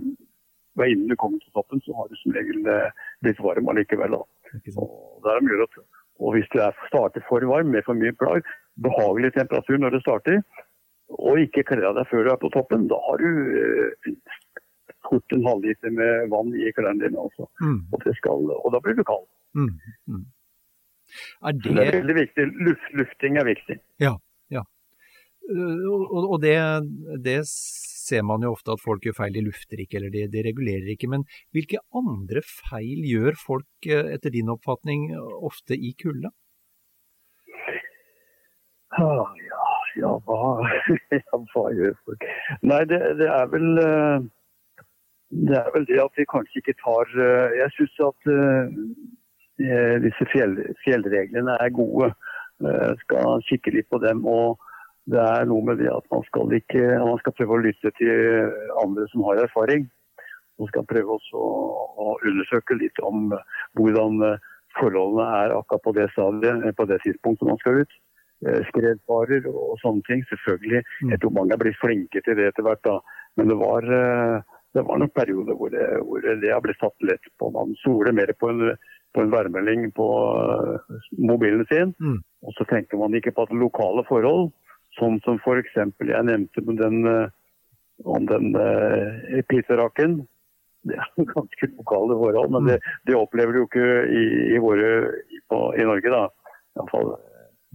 [0.78, 2.92] Innen du kommer til toppen, så har du som regel eh,
[3.26, 4.12] blitt varm allikevel.
[4.14, 4.28] Og,
[5.24, 5.86] det er mye å
[6.18, 8.46] og hvis du er, starter for varm med for mye plagg,
[8.82, 10.40] behagelig temperatur når du starter,
[11.16, 14.16] og ikke kle av deg før du er på toppen, da har du eh,
[15.08, 17.20] fort en halvliter med vann i klærne dine.
[17.24, 17.48] Altså.
[17.62, 17.80] Mm.
[17.92, 19.26] Og, skal, og, da blir du kald.
[19.56, 19.70] Mm.
[20.10, 20.24] Mm.
[21.48, 21.74] Er det...
[21.74, 21.84] det...
[21.86, 22.48] er veldig viktig.
[22.68, 23.78] Luft, lufting er viktig.
[24.04, 24.14] Ja,
[24.52, 24.64] ja.
[25.48, 26.56] Uh, og, og det,
[27.24, 29.36] det, ser man jo ofte at folk gjør feil.
[29.36, 31.10] De lufter ikke, eller de, de regulerer ikke.
[31.12, 31.24] Men
[31.56, 35.10] hvilke andre feil gjør folk, uh, etter din oppfatning,
[35.48, 36.32] ofte i kulda?
[38.98, 39.57] Ah, ja,
[39.98, 40.38] ja, hva,
[41.20, 42.26] ja, hva gjør folk?
[42.62, 44.26] Nei, det, det, er vel eh,
[45.48, 48.78] det er vel det at vi kanskje ikke tar eh, Jeg syns at uh,
[50.04, 52.12] disse fjell, fjellreglene er gode.
[52.62, 54.22] Jeg skal kikke litt på dem.
[54.26, 54.58] og
[55.10, 58.52] det er noe med det at man skal, ikke, man skal prøve å lytte til
[58.82, 59.88] andre som har erfaring.
[60.60, 63.32] Man skal prøve også å undersøke litt om
[63.80, 64.20] hvordan
[64.76, 67.98] forholdene er akkurat på det stadiet, på det tidspunktet man skal ut.
[68.46, 70.22] Eh, skredfarer og sånne ting.
[70.30, 70.84] Selvfølgelig.
[71.02, 71.10] Mm.
[71.10, 72.84] Jeg tror mange er blitt flinke til det etter hvert.
[72.86, 73.00] da.
[73.36, 74.36] Men det var, eh,
[74.74, 77.50] det var noen perioder hvor det, hvor det har blitt satt lett på.
[77.50, 78.76] Man soler mer på en,
[79.14, 81.94] på en værmelding på eh, mobilen sin.
[81.98, 82.22] Mm.
[82.46, 84.52] Og så tenker man ikke på at lokale forhold,
[85.00, 85.74] sånn som f.eks.
[85.74, 87.02] jeg nevnte med den,
[88.06, 90.20] om den uh, pizzaraken
[90.86, 92.54] det er ganske lokale forhold.
[92.54, 94.24] Men det, det opplever du jo ikke i,
[94.54, 94.92] i, våre,
[95.26, 96.22] i, på, i Norge, da.
[96.78, 97.16] Iallfall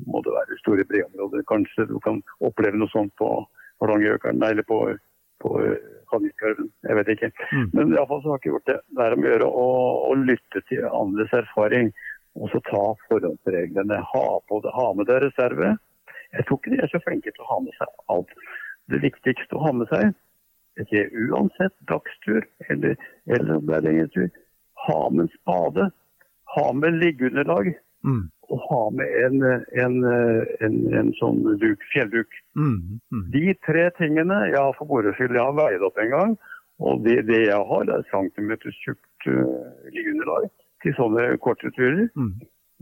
[0.09, 1.45] må det være store breområder.
[1.49, 3.29] Kanskje du kan oppleve noe sånt på
[3.81, 4.79] Hardangerjøkeren eller på,
[5.43, 5.53] på
[6.11, 6.71] Kannikarven.
[6.87, 7.31] Jeg vet ikke.
[7.51, 7.69] Mm.
[7.73, 8.79] Men iallfall så har jeg ikke gjort det.
[8.89, 9.69] Det er om å gjøre å,
[10.09, 11.93] å lytte til andres erfaring.
[12.33, 14.01] Og så ta forhåndsreglene.
[14.13, 15.75] Ha, på det, ha med deg reserve.
[16.33, 18.37] Jeg tror ikke de er så flinke til å ha med seg alt.
[18.91, 20.15] Det viktigste å ha med seg,
[20.81, 22.41] ikke uansett dagstur
[22.73, 22.95] eller,
[23.29, 24.31] eller om det er lengre tur,
[24.87, 25.85] ha med en spade.
[26.55, 27.69] Ha med liggeunderlag.
[28.05, 28.25] Mm.
[28.51, 29.43] Og ha med en,
[29.83, 29.93] en,
[30.65, 32.39] en, en sånn duk, fjellduk.
[32.59, 32.99] Mm.
[33.13, 33.21] Mm.
[33.33, 36.35] De tre tingene Jeg har for moro skyld jeg har veid opp en gang.
[36.83, 40.49] Og det, det jeg har, er centimeters tjukt uh, liggeunderlag
[40.83, 42.09] til sånne korte turer.
[42.19, 42.35] Mm.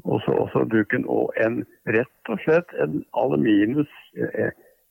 [0.09, 1.61] Og så duken og en
[1.93, 4.49] rett og slett en aluminiums eh,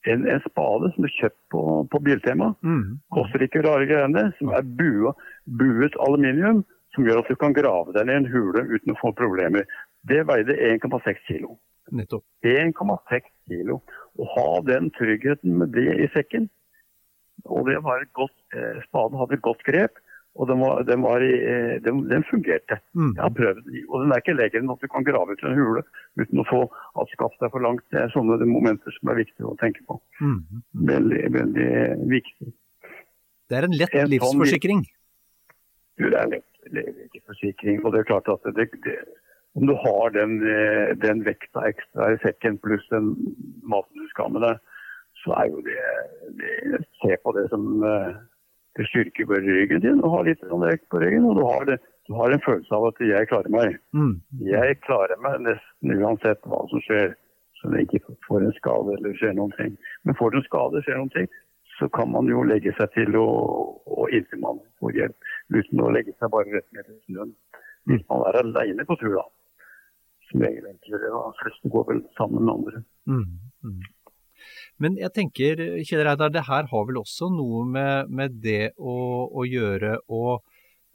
[0.08, 2.52] en, en spade som er kjøpt på, på Biltema.
[2.64, 3.00] Mm.
[3.12, 4.30] Koster ikke rare greiene.
[4.38, 5.12] Som er bua,
[5.60, 6.62] buet aluminium,
[6.94, 9.66] som gjør at du kan grave deg i en hule uten å få problemer.
[10.08, 11.58] Det veide 1,6 kilo.
[11.92, 12.24] Nettopp.
[12.46, 13.80] 1,6 kilo.
[14.20, 16.48] Å ha den tryggheten med det i sekken,
[17.48, 20.00] og det var et godt, eh, spaden hadde et godt grep.
[20.38, 22.78] Og den, var, den, var i, eh, den, den fungerte.
[22.94, 23.14] Mm.
[23.16, 23.64] Jeg har prøvd.
[23.88, 25.82] Og den er ikke lenger enn at du kan grave ut en hule
[26.20, 26.60] uten å få
[27.02, 27.82] at skapet er for langt.
[27.90, 29.98] Det er sånne momenter som er viktige å tenke på.
[30.22, 30.62] Mm.
[30.92, 31.70] Veldig, veldig
[32.12, 32.52] viktig.
[33.50, 34.84] Det er en lett en livsforsikring?
[35.98, 37.82] Du, det er en lett livsforsikring.
[37.82, 39.00] Og det er klart at det, det,
[39.58, 43.14] om du har den, eh, den, vekta ekstra i sekken pluss den
[43.66, 44.60] maten du skal med deg,
[45.24, 45.86] så er jo det,
[46.40, 48.12] det Se på det som eh,
[48.78, 51.26] det styrker bare ryggen din å ha litt sånn vekt på ryggen.
[51.26, 53.78] Og du har, det, du har, en følelse av at jeg klarer meg.
[53.96, 54.14] Mm.
[54.46, 57.16] Jeg klarer meg nesten uansett hva som skjer.
[57.60, 59.74] Så det ikke får en skade eller skjer noen ting.
[60.04, 61.26] Men får du en skade, skjer noen ting,
[61.76, 63.26] så kan man jo legge seg til å,
[63.84, 65.28] og inntil man får hjelp.
[65.56, 67.34] Uten å legge seg bare rett ned i snøen.
[67.90, 69.26] Hvis man er aleine på tur, da.
[70.30, 71.10] Som regel enklere.
[71.10, 72.84] De fleste går vel sammen med andre.
[73.10, 73.24] Mm.
[73.66, 73.80] Mm.
[74.80, 78.94] Men jeg tenker, Kjell Reidar, det her har vel også noe med, med det å,
[79.28, 80.38] å, gjøre å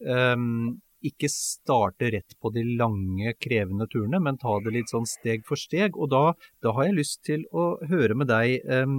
[0.01, 5.45] um, ikke starte rett på de lange, krevende turene, men ta det litt sånn steg
[5.45, 5.99] for steg.
[6.01, 6.23] Og da,
[6.65, 8.65] da har jeg lyst til å høre med deg.
[8.65, 8.97] Um,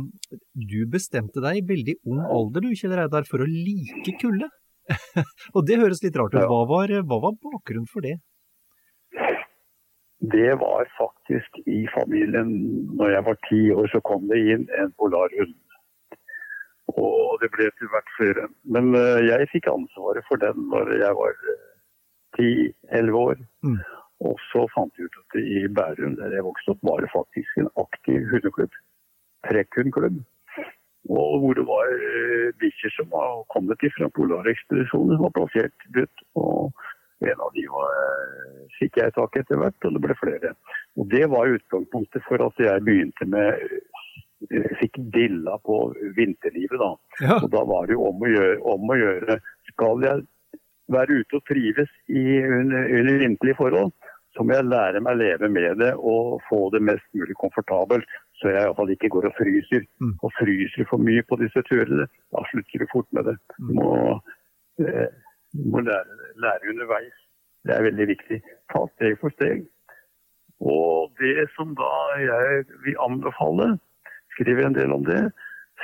[0.54, 4.52] du bestemte deg i veldig ung alder, du Kjell Reidar, for å like kulde.
[5.56, 6.44] og det høres litt rart ut.
[6.46, 8.20] Hva var, hva var bakgrunnen for det?
[10.18, 12.48] Det var faktisk i familien
[12.96, 15.54] Når jeg var ti år, så kom det inn en polarhund.
[16.88, 18.48] Og det ble til hvert flere.
[18.64, 21.66] Men uh, jeg fikk ansvaret for den når jeg var eh,
[22.38, 23.42] ti-elleve år.
[23.66, 23.80] Mm.
[24.26, 27.58] Og så fant jeg ut at i Bærum, der jeg vokste opp, var det faktisk
[27.60, 28.80] en aktiv hundeklubb.
[29.50, 30.22] Trekkhundklubb.
[31.12, 36.24] Og hvor det var uh, bikkjer som var kommet fra polarekspedisjonen, som var plassert ut.
[36.40, 36.72] Og
[37.24, 40.54] en av de var, eh, fikk jeg tak i etter hvert, og det ble flere.
[40.96, 43.62] Og Det var utgangspunktet for at jeg begynte med
[44.50, 46.78] eh, fikk dilla på vinterlivet.
[46.78, 46.92] da.
[47.20, 47.38] Ja.
[47.42, 48.58] Og Da var det jo om å gjøre.
[48.60, 49.40] Om å gjøre.
[49.72, 50.26] Skal jeg
[50.92, 53.92] være ute og trives i, under, under vinterlige forhold,
[54.36, 58.04] så må jeg lære meg å leve med det og få det mest mulig komfortabelt.
[58.36, 59.86] Så jeg iallfall ikke går og fryser.
[60.04, 60.12] Mm.
[60.20, 62.04] Og fryser for mye på disse turene.
[62.34, 63.36] Da slutter vi fort med det.
[63.56, 63.78] Du mm.
[63.78, 63.94] må,
[64.84, 65.08] eh,
[65.64, 67.16] må lære, lære, underveis.
[67.66, 68.42] Det er veldig viktig.
[68.72, 69.64] Ta steg for steg.
[70.60, 71.90] Og det som da
[72.22, 73.74] jeg vil anbefale,
[74.36, 75.22] skriver en del om det,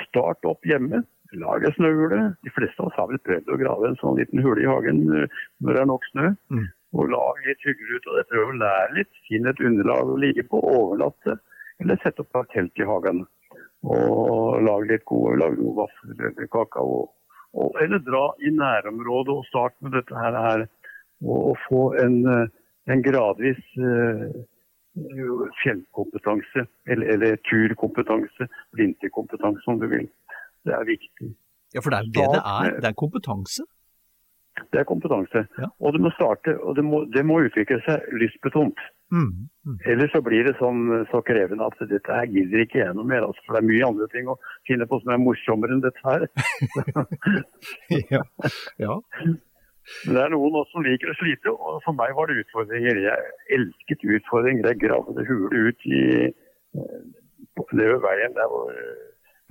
[0.06, 1.02] start opp hjemme.
[1.32, 2.20] Lag en snøhule.
[2.44, 5.00] De fleste av oss har vel prøvd å grave en sånn liten hule i hagen
[5.08, 6.32] når det er nok snø.
[6.52, 6.66] Mm.
[6.92, 8.26] Og lag litt hyggelig ut av det.
[8.32, 9.20] Prøv å lære litt.
[9.28, 10.60] Finn et underlag å ligge på.
[10.60, 11.38] Overnatte.
[11.80, 13.24] Eller sette opp et telt i hagen.
[13.82, 17.08] Og lag litt gode, lag noe vaffel eller kakao
[17.54, 20.66] og, eller dra i nærområdet og starte med dette her.
[21.22, 22.48] og, og, få en, eh,
[22.92, 24.32] en gradvis uh,
[25.62, 30.08] fjellkompetanse, eller, eller, turkompetanse, vinterkompetanse om du vil.
[30.66, 31.30] Det er viktig.
[31.74, 32.80] Ja, for det er det det er?
[32.80, 33.62] Det er kompetanse?
[34.72, 35.46] Det er kompetanse.
[35.58, 35.68] Ja.
[35.80, 38.82] Og det må starte, og det må, det må utvikle seg lystbetont.
[39.12, 39.48] Mm.
[39.68, 39.78] Mm.
[39.92, 43.26] Ellers så blir det sånn så krevende at dette her gidder ikke jeg noe mer.
[43.26, 44.38] Altså, for det er mye andre ting å
[44.68, 46.24] finne på som er morsommere enn dette her.
[48.14, 48.22] ja.
[48.80, 48.96] ja.
[50.06, 53.00] Men det er noen også som liker å slite, og for meg var det utfordringer.
[53.04, 54.70] Jeg elsket utfordringer.
[54.70, 56.02] Jeg gravde hulet ut i
[57.72, 58.70] det ved veien der hvor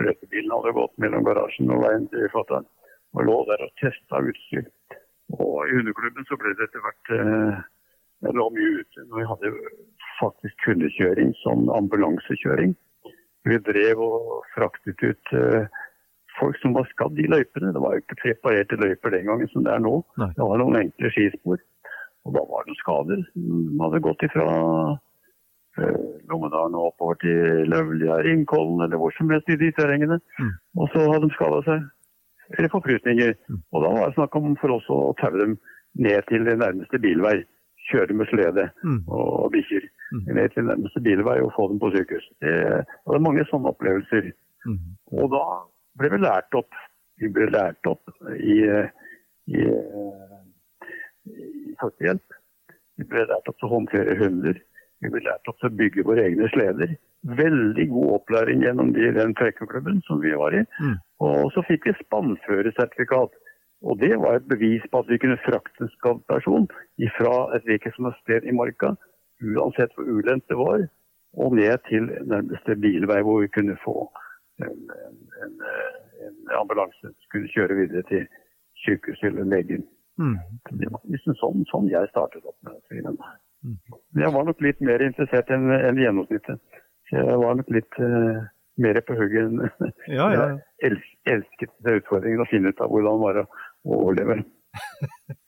[0.02, 2.66] brøytebilen hadde gått mellom garasjen og veien til fatter'n.
[3.18, 4.66] Og lå der og testa utstyr.
[5.38, 7.62] Og i hundeklubben så ble det etter hvert eh,
[8.22, 9.52] jeg lå mye ute når vi hadde
[10.20, 12.76] faktisk hundekjøring, sånn ambulansekjøring.
[13.50, 15.64] Vi drev og fraktet ut uh,
[16.38, 17.74] folk som var skadd i løypene.
[17.74, 19.96] Det var jo ikke preparerte løyper den gangen som det er nå.
[20.22, 20.30] Nei.
[20.38, 21.64] Det var noen enkle skispor.
[22.28, 23.24] Og da var det skader.
[23.34, 29.50] De hadde gått ifra uh, Lommedalen og oppover til Løvlia, Ringkollen eller hvor som helst
[29.50, 30.20] i de terrengene.
[30.38, 30.54] Mm.
[30.78, 31.90] Og så hadde de skada seg.
[32.60, 33.34] Eller forprutninger.
[33.50, 33.64] Mm.
[33.72, 35.58] Og da var det snakk om for oss å taue dem
[35.98, 37.40] ned til nærmeste bilvei.
[37.92, 39.02] Kjøre med slede Mm.
[39.08, 40.26] og bikkjer Mm.
[40.36, 42.26] ned til nærmeste bilvei og få dem på sykehus.
[42.42, 44.32] Det det var mange sånne opplevelser.
[44.66, 44.80] Mm.
[45.12, 45.44] Og da
[45.98, 46.72] ble vi lært opp.
[47.20, 48.02] Vi ble lært opp
[48.40, 48.58] i,
[49.48, 49.62] i,
[51.32, 52.36] i førstehjelp.
[52.98, 54.60] Vi ble lært opp til å håndtere hunder.
[55.02, 56.96] Vi ble lært opp til å bygge våre egne sleder.
[57.24, 60.64] Veldig god opplæring gjennom de, den trekkerklubben som vi var i.
[60.82, 60.96] Mm.
[61.22, 63.34] Og så fikk vi spannførersertifikat.
[63.82, 66.68] Og det var et bevis på at vi kunne frakte en skadd person
[67.18, 68.94] fra et hvilket som helst sted i marka,
[69.42, 70.86] uansett hvor ulendt det var,
[71.42, 73.96] og ned til nærmeste bilvei hvor vi kunne få
[74.66, 75.18] en, en,
[76.26, 78.28] en, ambulanse som kunne kjøre videre til
[78.84, 79.86] sykehus eller legen.
[80.22, 80.38] Mm.
[80.80, 83.18] Det var liksom sånn, sånn jeg startet opp med filmen.
[83.64, 83.78] Mm.
[84.14, 86.82] Men Jeg var nok litt mer interessert enn en gjennomsnittet.
[87.10, 88.44] Så jeg var nok litt uh,
[88.82, 90.46] mer på hugget enn Ja, ja.
[90.84, 93.48] jeg els, elsket utfordringen å finne ut av hvordan det var å
[93.86, 94.42] å overleve.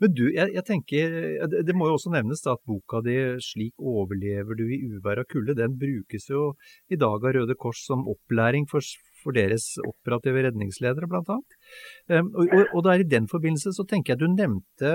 [0.00, 1.18] Men du, jeg, jeg tenker,
[1.50, 5.28] det, må jo også nevnes da, at boka di 'Slik overlever du i uvær og
[5.32, 6.52] kulde', den brukes jo
[6.88, 8.84] i dag av Røde Kors som opplæring for,
[9.22, 11.58] for deres operative redningsledere, blant annet.
[12.06, 14.94] Um, og, og, og i den forbindelse så tenker jeg du nevnte,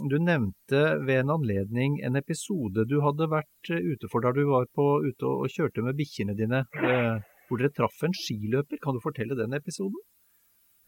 [0.00, 4.44] du nevnte ved en anledning en episode du hadde vært eh, ute for da du
[4.48, 8.80] var på, ute og, og kjørte med bikkjene dine, eh, hvor dere traff en skiløper.
[8.82, 9.98] Kan du fortelle den episoden?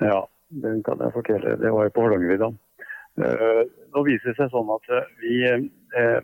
[0.05, 1.57] Ja, den kan jeg fortelle.
[1.61, 2.51] Det var jo på Hardangervidda.
[3.25, 3.63] Eh,
[3.95, 6.19] nå viser det seg sånn at eh, vi, eh,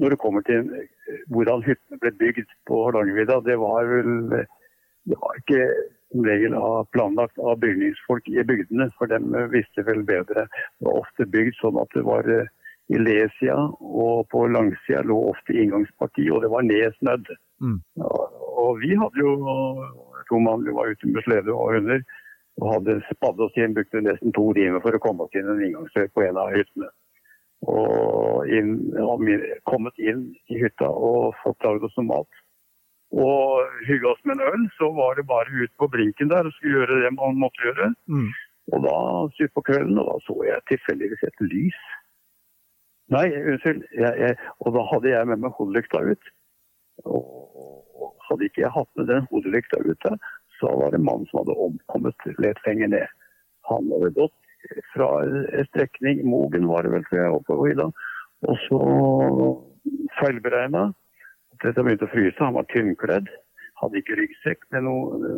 [0.00, 0.70] når det kommer til
[1.32, 4.12] hvordan hyttene ble bygd på Hardangervidda, det var vel
[5.08, 5.62] det var ikke
[6.08, 6.54] som regel
[6.94, 10.46] planlagt av bygningsfolk i bygdene, for dem visste vel bedre.
[10.80, 15.52] Det var ofte bygd sånn at det var i lesida og på langsida lå ofte
[15.52, 17.28] inngangsparti, og det var nedsnødd.
[17.60, 17.76] Mm.
[18.00, 18.08] Ja,
[18.64, 19.34] og vi hadde jo
[20.30, 22.00] to mann, vi var ute med slede og hunder
[22.58, 25.62] og hadde spadde oss inn, brukte nesten to timer for å komme oss inn en
[25.62, 26.90] inngangsdør på en av hyttene.
[27.68, 28.74] Og inn,
[29.66, 32.42] kommet inn i hytta og fått laget oss noe mat.
[33.18, 36.54] Og hygge oss med en øl, så var det bare ut på brinken der og
[36.56, 37.92] skulle gjøre det man måtte gjøre.
[38.10, 38.28] Mm.
[38.74, 38.96] Og da
[39.54, 41.78] på kvelden, og da så jeg tilfeldigvis et lys.
[43.14, 43.86] Nei, unnskyld.
[43.96, 46.32] Jeg, jeg, og da hadde jeg med meg hodelykta ut.
[47.08, 47.48] Og,
[48.28, 50.14] hadde ikke jeg hatt med den hodelykta ute,
[50.60, 53.16] så var det en mann som hadde omkommet litt lenger ned.
[53.70, 54.36] Han hadde gått
[54.94, 57.88] fra en strekning, Mogen var det vel, tror jeg, oppover vidda.
[58.48, 58.80] Og så
[60.18, 60.88] feilberegna.
[61.62, 63.30] Dette begynte å fryse, han var tynnkledd.
[63.82, 65.34] Hadde ikke ryggsekk med noe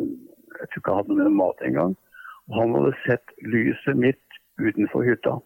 [0.51, 1.93] Jeg tror ikke han hadde med mat engang.
[2.49, 5.37] Og han hadde sett lyset mitt utenfor hytta,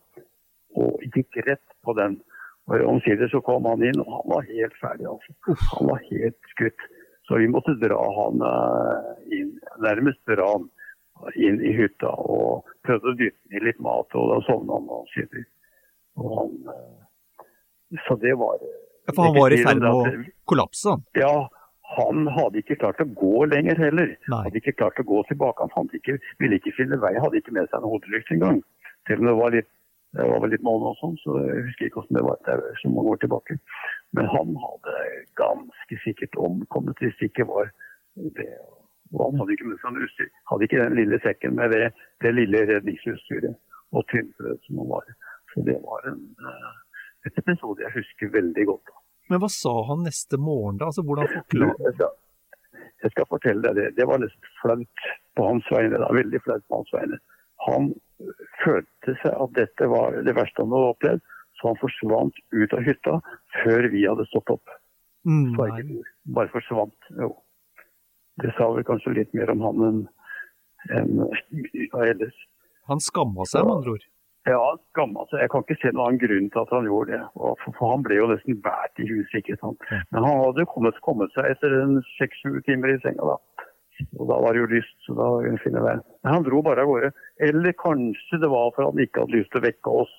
[0.76, 2.17] og gikk rett på den.
[2.65, 5.05] Og Omsider så kom han inn, og han var helt ferdig.
[5.11, 5.55] altså.
[5.76, 6.88] Han var helt skutt.
[7.28, 9.51] Så vi måtte dra han eh, inn,
[9.82, 10.69] nærmest dra han
[11.41, 15.45] inn i hytta og prøvde å dytte i litt mat, og da sovna han omsider.
[16.21, 20.05] Og eh, så det var Ja, for han var i ferd med å
[20.49, 20.97] kollapse.
[21.17, 21.34] Ja,
[21.95, 24.15] han hadde ikke klart å gå lenger heller.
[24.34, 24.41] Nei.
[24.47, 25.67] Hadde ikke klart å gå tilbake.
[25.76, 28.61] Han ikke, ville ikke finne vei, hadde ikke med seg en hodelykt engang.
[29.07, 29.71] Selv om det var litt
[30.15, 32.38] det var vel litt måned og sånn, så jeg husker ikke hvordan det var.
[32.47, 33.57] der, som så mange tilbake.
[34.16, 34.95] Men han hadde
[35.39, 37.70] ganske sikkert omkommet hvis det ikke var
[38.38, 38.51] det.
[39.13, 40.30] Og han hadde ikke utstyr.
[40.49, 41.91] Hadde ikke den lille sekken med det,
[42.24, 43.55] det lille redningsutstyret
[43.95, 45.09] og tynnbrød som han var.
[45.53, 46.74] Så det var en, eh,
[47.28, 48.95] et episode jeg husker veldig godt.
[49.30, 50.89] Men hva sa han neste morgen da?
[50.91, 51.76] Altså, hvordan forklar...
[51.86, 52.11] Jeg skal,
[53.03, 53.88] jeg skal fortelle deg det.
[53.99, 55.05] Det var nesten flaut
[55.38, 56.01] på hans vegne.
[56.01, 56.11] Da.
[56.13, 57.22] Veldig flaut på hans vegne.
[57.68, 57.93] Han
[58.63, 61.24] følte seg at dette var det verste han hadde opplevd,
[61.66, 63.16] så han forsvant ut av hytta
[63.63, 64.74] før vi hadde stått opp.
[65.26, 65.55] Mm.
[66.38, 67.09] Bare forsvant.
[67.18, 67.32] Jo.
[68.43, 70.03] Det sa vel kanskje litt mer om han enn
[70.93, 71.24] enn
[72.05, 72.36] ellers.
[72.86, 74.03] Han skamma seg, med andre ord.
[74.45, 74.61] Ja,
[74.93, 75.39] skamma seg.
[75.41, 77.22] Jeg kan ikke se noen annen grunn til at han gjorde det.
[77.34, 79.88] For, han ble jo nesten båret i huset, ikke sant.
[80.13, 83.39] Men han hadde kommet, kommet seg etter en seks-sju timer i senga da.
[84.20, 86.03] Og da var det jo lyst, så da ville han finne veien.
[86.22, 87.11] Men han dro bare av gårde.
[87.47, 90.13] Eller kanskje det var for at han ikke hadde lyst til å vekke oss.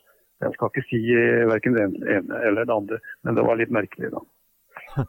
[0.45, 3.73] Jeg skal ikke si verken hverken det ene eller det andre, men det var litt
[3.73, 4.25] merkelig da.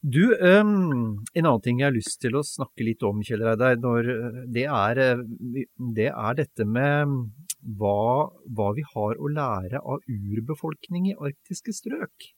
[0.00, 3.76] Du, øhm, en annen ting jeg har lyst til å snakke litt om, Kjell Reidar,
[3.76, 7.12] når, øh, det, er, øh, det er dette med
[7.76, 12.30] hva, hva vi har å lære av urbefolkning i arktiske strøk.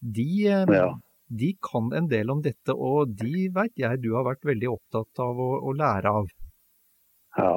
[0.00, 0.88] De, Ja.
[1.28, 5.20] de kan en del om dette, og de vet jeg du har vært veldig opptatt
[5.20, 6.32] av å, å lære av.
[7.36, 7.52] Ja.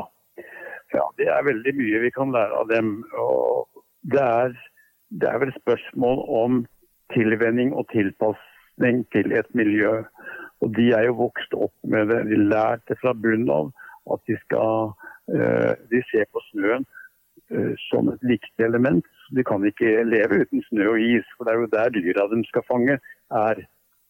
[0.96, 1.06] Ja.
[1.20, 2.98] Det er veldig mye vi kan lære av dem.
[3.20, 4.56] Og det er,
[5.22, 6.64] det er vel spørsmål om
[7.14, 10.04] tilvenning og tilpasning til et miljø.
[10.64, 12.24] Og de er jo vokst opp med det.
[12.30, 13.72] De lærte fra bunnen av
[14.14, 16.86] at de skal uh, De ser på snøen
[17.52, 19.06] uh, som et viktig element.
[19.36, 22.44] De kan ikke leve uten snø og is, for det er jo der dyra de
[22.50, 23.00] skal fange,
[23.34, 23.66] er.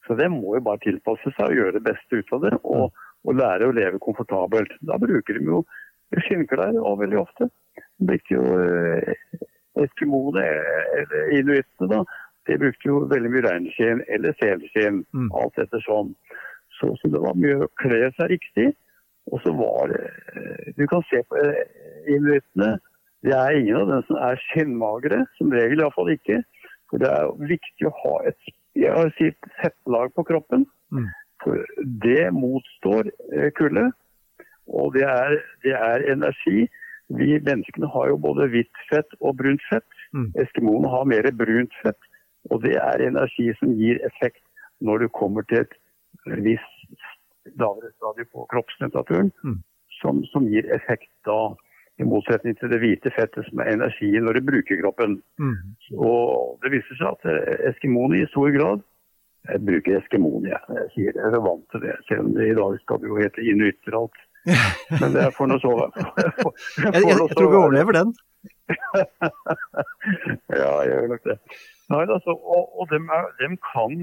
[0.06, 2.54] Så det må jo bare tilpasse seg og gjøre det beste ut av det.
[2.64, 2.92] Og,
[3.26, 4.76] og lære å leve komfortabelt.
[4.86, 5.64] Da bruker de jo
[6.26, 7.50] skinnklær og veldig ofte.
[8.00, 9.44] De brukte jo uh,
[9.84, 10.46] Eskimoene,
[11.00, 12.04] eller inuittene, da,
[12.48, 15.02] de brukte jo veldig mye reinskinn eller selskinn.
[15.18, 15.30] Mm.
[15.36, 16.14] Alt etter sånn.
[16.78, 18.70] Så, så, det var mye å kle seg riktig.
[19.34, 20.04] Og så var det
[20.78, 21.40] Du kan se på
[22.14, 22.76] inuittene.
[23.26, 25.24] Det er ingen av dem som er skinnmagre.
[25.40, 26.44] Som regel iallfall ikke.
[26.92, 30.66] For det er viktig å ha et jeg har sitt fettlag på kroppen.
[30.92, 31.08] Mm.
[31.44, 31.62] For
[32.04, 33.08] det motstår
[33.56, 33.88] kulde.
[34.68, 36.66] Og det er, det er energi.
[37.14, 39.88] Vi menneskene har jo både hvitt fett og brunt fett.
[40.16, 40.32] Mm.
[40.42, 42.10] Eskimoene har mer brunt fett.
[42.54, 44.44] Og det er energi som gir effekt
[44.86, 45.78] når du kommer til et
[46.46, 47.06] visst
[47.60, 49.62] lavere stadium på kroppstemperaturen, mm.
[50.02, 51.56] som, som, gir effekt da.
[51.96, 55.14] I motsetning til det hvite fettet som er energi når du bruker kroppen.
[55.40, 55.78] Mm.
[55.96, 58.84] Og det viser seg at eskimoene i stor grad
[59.48, 60.76] Jeg bruker eskimoene, jeg.
[60.76, 61.96] jeg sier det, jeg er vant til det.
[62.10, 64.25] Selv om det i dag skal det jo hete inuitter alt.
[65.02, 66.06] Men det får nå så være.
[66.06, 68.14] Jeg, jeg, jeg, tror vi overlever den.
[70.62, 71.38] ja, jeg gjør nok det.
[71.94, 73.98] Nei, altså, og, og dem, er, dem, kan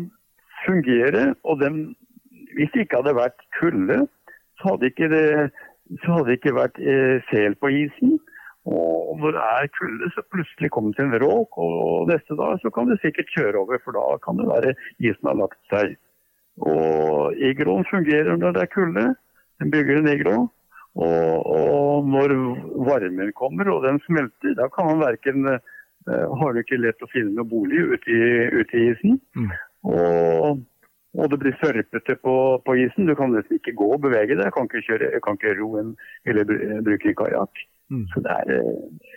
[0.67, 1.25] fungere.
[1.45, 1.79] Og dem,
[2.57, 4.03] hvis det ikke hadde vært kulde,
[4.61, 5.27] så hadde ikke det,
[6.03, 8.19] så hadde det ikke vært eh, sel på isen.
[8.71, 12.61] Og når det er kulde, så plutselig kommer det til en råk, og neste dag
[12.63, 15.97] så kan du sikkert kjøre over, for da kan det være isen har lagt seg.
[16.63, 19.07] Og igroen fungerer når det er kulde.
[19.71, 20.37] Bygger en iglo.
[20.95, 22.35] Og, og, når
[22.85, 25.57] varmen kommer og den smelter, da kan man verken uh,
[26.09, 29.17] har du ikke lett å finne noe bolig ute i, ute i isen.
[29.39, 29.49] Mm.
[29.89, 30.61] Og,
[31.17, 32.37] og, det blir sørpete på,
[32.67, 33.09] på, isen.
[33.09, 34.53] Du kan nesten ikke gå og bevege deg.
[34.53, 35.97] Kan ikke, kjøre, kan ikke ro en,
[36.29, 36.53] eller
[36.85, 37.65] bruke kajakk.
[37.93, 38.05] Mm.
[38.13, 39.17] Så det er uh,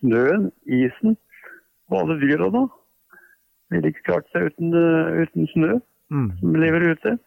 [0.00, 1.16] snøen, isen
[1.90, 2.66] og alle dyra da.
[3.74, 6.28] Ville ikke klart seg uten, uh, uten snø mm.
[6.40, 7.18] som lever ute.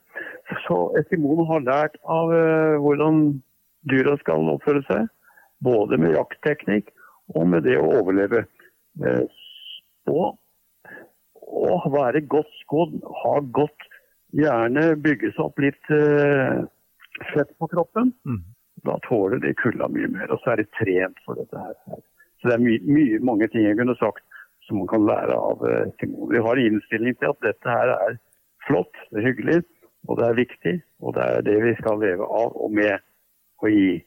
[0.66, 3.42] Så eskimoene har lært av uh, hvordan
[3.90, 5.08] dyra skal oppføre seg.
[5.66, 6.90] Både med jaktteknikk
[7.36, 8.46] og med det å overleve.
[10.10, 10.38] Og
[11.50, 13.88] å være godt skodd, ha godt
[14.38, 16.62] Gjerne bygge seg opp litt uh,
[17.32, 18.12] fett på kroppen.
[18.30, 18.44] Mm.
[18.86, 20.30] Da tåler de kulda mye mer.
[20.30, 21.74] Og så er de trent for dette her.
[22.38, 24.22] Så det er my mye, mange ting jeg kunne sagt
[24.70, 25.66] som man kan lære av
[25.98, 26.30] Timon.
[26.30, 28.20] Vi har innstilling til at dette her er
[28.68, 29.58] flott, det er hyggelig.
[30.08, 32.96] Og det er viktig, og det er det vi skal leve av og med
[33.60, 33.98] og gi.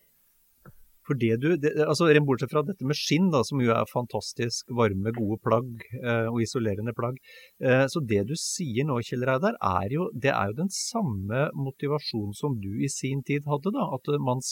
[1.02, 4.70] For det du, det, altså Bortsett fra dette med skinn, da, som jo er fantastisk
[4.78, 7.18] varme, gode plagg eh, og isolerende plagg.
[7.58, 11.48] Eh, så det du sier nå, Kjell Reidar, er jo, det er jo den samme
[11.58, 13.74] motivasjonen som du i sin tid hadde.
[13.74, 14.42] da, at man,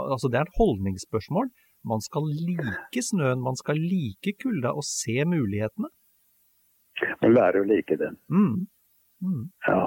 [0.00, 1.52] altså Det er et holdningsspørsmål.
[1.84, 5.92] Man skal like snøen, man skal like kulda og se mulighetene.
[7.20, 8.16] Man lærer å like den.
[8.32, 8.68] Mm.
[9.24, 9.44] Mm.
[9.68, 9.84] Ja.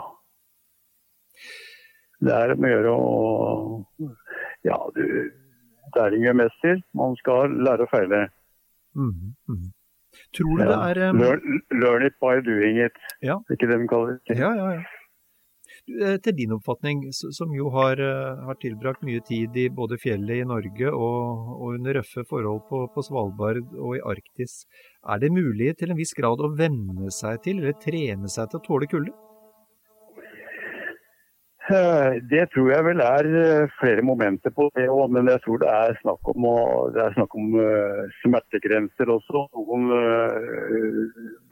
[2.23, 3.05] Det er om å gjøre å
[4.67, 5.03] Ja, du
[5.93, 6.79] Læring gjør mester.
[6.97, 8.23] Man skal lære å feile.
[8.97, 9.67] Mm, mm.
[10.33, 10.71] Tror du ja.
[10.71, 11.21] det er um...
[11.21, 12.97] learn, learn, it by doing it.
[13.21, 13.39] Ja.
[13.53, 14.37] Ikke det de kaller det.
[14.39, 14.83] Ja, ja, ja.
[15.83, 20.43] Eh, til din oppfatning, som jo har, eh, har, tilbrakt mye tid i både fjellet
[20.43, 24.63] i Norge og, og under røffe forhold på, på, Svalbard og i Arktis,
[25.03, 28.61] er det mulig til en viss grad å venne seg til, eller trene seg til
[28.61, 29.11] å tåle kulde?
[31.63, 35.61] Eh, det tror jeg vel er eh, flere momenter på det òg, men jeg tror
[35.61, 36.47] det er snakk om,
[36.91, 39.45] er snakk om uh, smertegrenser også.
[39.55, 39.85] Noen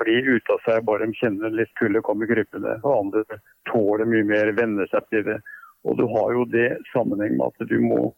[0.01, 2.75] blir ute av seg bare de kjenner litt kulde kommer krypende.
[2.83, 3.39] Og andre
[3.71, 5.39] tåler mye mer, venner seg til det.
[5.87, 8.11] Og du har jo det sammenheng med at du må,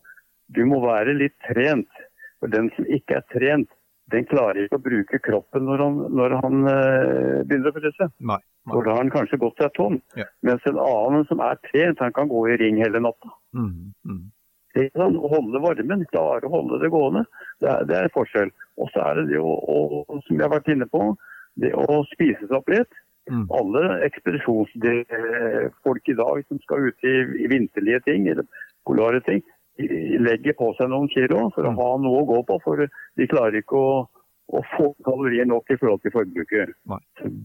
[0.49, 2.03] du må være litt trent.
[2.41, 3.69] For den som ikke er trent,
[4.13, 8.09] den klarer ikke å bruke kroppen når han, når han uh, begynner å fryse.
[8.21, 8.39] Nei.
[8.69, 9.97] Da har han kanskje gått seg tom.
[10.19, 10.27] Ja.
[10.45, 13.33] Mens en annen som er trent, han kan gå i ring hele natta.
[13.57, 14.23] Mm, mm.
[14.73, 17.25] Sånn, holde varmen, klare å holde det gående.
[17.61, 18.53] Det er, det er forskjell.
[18.81, 21.11] Og så er det det å, å, som vi har vært inne på,
[21.61, 23.01] det å spise seg opp litt.
[23.31, 23.45] Mm.
[23.55, 28.47] Alle ekspedisjonsfolk i dag som skal ut i, i vinterlige ting, eller
[28.87, 29.43] polare ting,
[29.77, 31.79] legger på seg noen kilo for å mm.
[31.79, 32.59] ha noe å gå på.
[32.65, 33.93] For de klarer ikke å
[34.51, 36.73] å få kalorier nok i forhold til forbruket.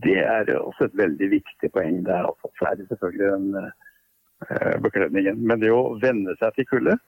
[0.05, 2.03] Det er også et veldig viktig poeng.
[2.07, 2.26] der.
[2.26, 5.41] Altså, så er det selvfølgelig den uh, bekledningen.
[5.47, 6.99] Men det å venne seg til kulde,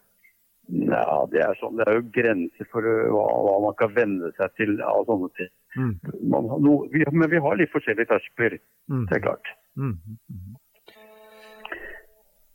[0.71, 1.81] Ja, det er sånn.
[1.81, 5.31] Det er jo grenser for uh, hva, hva man kan venne seg til av sånne
[5.39, 5.51] ting.
[5.75, 5.95] Mm.
[6.31, 8.61] Man, no, vi, men vi har litt forskjellige terskler,
[8.91, 9.05] Mm.
[9.07, 9.47] det er klart.
[9.79, 9.95] Mm.
[10.31, 10.55] mhm.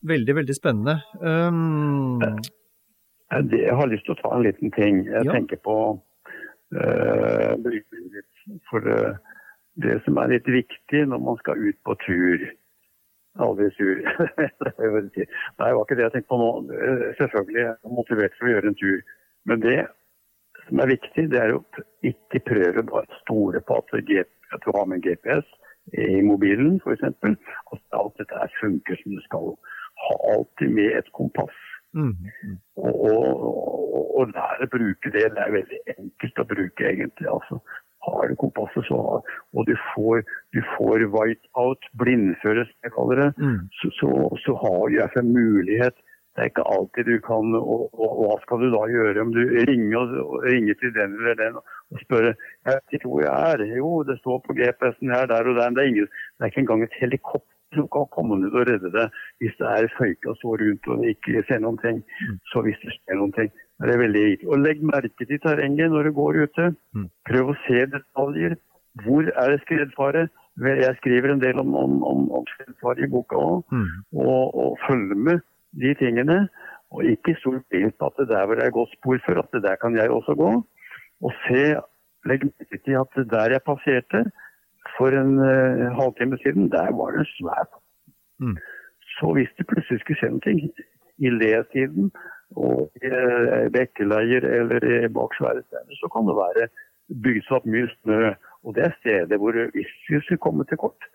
[0.06, 1.00] Veldig, veldig spennende.
[1.22, 2.20] Um,
[3.32, 5.04] jeg har lyst til å ta en liten ting.
[5.08, 5.32] Jeg Ja.
[5.34, 5.78] tenker på
[6.76, 7.56] uh,
[8.70, 9.16] For uh,
[9.82, 12.46] det som er litt viktig når man skal ut på tur
[13.36, 13.98] Aldri sur.
[14.40, 16.50] Nei, det var ikke det jeg tenkte på nå.
[16.72, 19.02] Eh, Selvfølgelig er jeg motivert for å gjøre en tur.
[19.52, 19.80] Men det
[20.70, 21.60] som er viktig, det er å
[22.08, 23.92] ikke prøve å stole på at
[24.64, 25.44] du har med GPS
[26.00, 27.04] i mobilen f.eks.
[27.04, 29.52] At alt dette funker som det skal.
[30.06, 31.58] Ha alltid med et kompass.
[31.94, 32.58] mhm.
[32.76, 35.26] Og, og, og lære å bruke det.
[35.36, 37.28] Det er veldig enkelt å bruke, egentlig.
[37.32, 37.60] altså.
[38.06, 43.22] Har du kompasset, så har Og du får, du får whiteout, blindføre, som jeg kaller
[43.24, 43.30] det.
[43.38, 43.62] Mm.
[43.80, 44.10] Så, så,
[44.44, 45.98] så har du altså en mulighet.
[46.36, 49.30] Det er ikke alltid du kan og, og, og hva skal du da gjøre om
[49.32, 49.40] du
[49.70, 50.10] ringer,
[50.44, 52.36] ringer til den eller den og spør jeg
[52.68, 53.64] vet ikke hvor jeg er.
[53.80, 55.70] Jo, det står på GPS-en her, der og der.
[55.70, 58.68] Men det er, ingen, det er ikke engang et helikopter som kan komme ned og
[58.70, 62.02] redde deg hvis det er føyka så rundt og ikke ser noen ting.
[62.52, 63.52] Så hvis det skjer noen ting,
[63.82, 64.50] er det veldig viktig.
[64.50, 66.70] Og legg merke til terrenget når du går ute.
[66.96, 67.10] Mm.
[67.30, 68.58] Prøv å se detaljer.
[69.04, 70.28] Hvor er det skredfare?
[70.64, 73.66] Jeg skriver en del om, om, om, om skredfare i boka òg.
[73.76, 73.90] Mm.
[74.24, 75.44] Og, og følge med
[75.82, 76.46] de tingene.
[76.96, 79.66] Og ikke stol på at det der hvor det er gått spor før, at det
[79.66, 80.52] der kan jeg også gå.
[81.26, 81.64] Og se,
[82.30, 84.24] legg merke til at der jeg passerte
[84.98, 87.74] for en uh, halvtime siden, der var det svært.
[88.40, 88.58] Mm.
[89.18, 90.56] Så hvis det plutselig skulle skje noe
[91.26, 92.12] i letiden
[92.56, 96.70] og i uh, bekkeleier eller i bak svære steiner, så kan det være
[97.24, 98.34] bygd seg opp mye snø.
[98.66, 101.10] Og det er steder hvor hvis vi skulle komme til kort,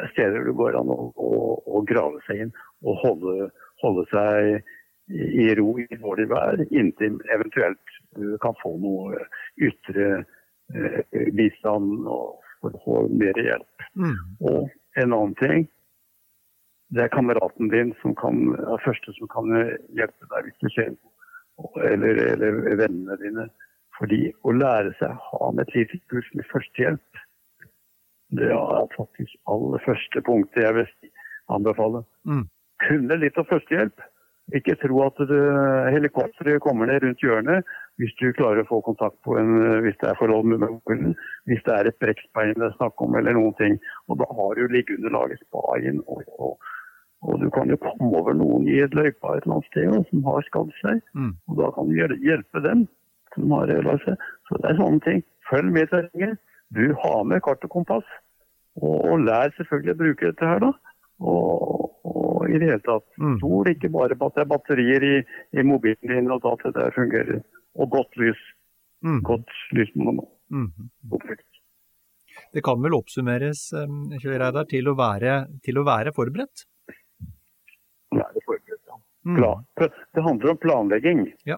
[0.00, 1.30] er steder det går an å, å,
[1.66, 2.52] å grave seg inn
[2.86, 3.50] og holde,
[3.82, 4.60] holde seg i
[5.10, 9.24] i ro i dårlig vær, inntil eventuelt du kan få noe
[9.62, 10.06] ytre
[10.74, 13.86] eh, bistand og for å få mer hjelp.
[13.94, 14.16] Mm.
[14.50, 15.66] Og en annen ting,
[16.90, 19.50] det er kameraten din som kan, er første som kan
[19.96, 21.16] hjelpe deg hvis det skjer noe.
[21.84, 23.48] Eller, eller vennene dine.
[23.98, 27.24] Fordi å lære seg å ha med et lite kurs med førstehjelp,
[28.38, 31.10] det er faktisk aller første punktet jeg vil
[31.50, 32.04] anbefale.
[32.24, 32.46] Mm.
[32.86, 34.06] Kunne litt av førstehjelp.
[34.56, 35.20] Ikke tro at
[35.94, 37.68] helikopteret kommer ned rundt hjørnet
[38.00, 39.50] hvis du klarer å få kontakt på en,
[39.84, 41.14] hvis det er forhold med mobilen,
[41.50, 43.76] hvis det er et brekkbein det er snakk om eller noen ting.
[44.08, 46.00] Og da har du liggeunderlaget spaien.
[46.06, 46.70] og, og,
[47.20, 50.06] og du kan jo komme over noen i et løypa et eller annet sted og,
[50.08, 51.02] som har skadd seg.
[51.12, 51.34] Mm.
[51.50, 52.86] Og da kan du hjelpe dem
[53.34, 54.28] som har ødelagt seg.
[54.48, 55.24] Så det er sånne ting.
[55.50, 56.40] Følg med terrenget.
[56.72, 58.16] Du har med kart og kompass.
[58.80, 60.72] Og, og lær selvfølgelig å bruke dette her, da.
[61.20, 63.36] Og, og i det hele tatt, Mm.
[63.38, 65.14] stol ikke bare på at det er batterier i,
[65.60, 67.42] i mobilen din og at det fungerer.
[67.76, 68.40] Og godt lys.
[69.04, 69.20] Mm.
[69.24, 70.28] Godt lysmoment.
[70.50, 70.88] Mhm.
[72.52, 76.64] Det kan vel oppsummeres um, Kjell Reidar, til, å være- til å være forberedt?
[78.10, 78.96] Være forberedt, ja.
[79.28, 79.36] Mm.
[79.36, 79.64] Plan.
[80.14, 81.20] Det handler om planlegging.
[81.46, 81.56] Ja.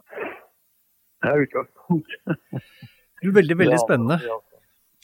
[1.23, 2.37] Det er utgangspunktet.
[3.23, 4.19] Veldig, veldig Ja, spennende.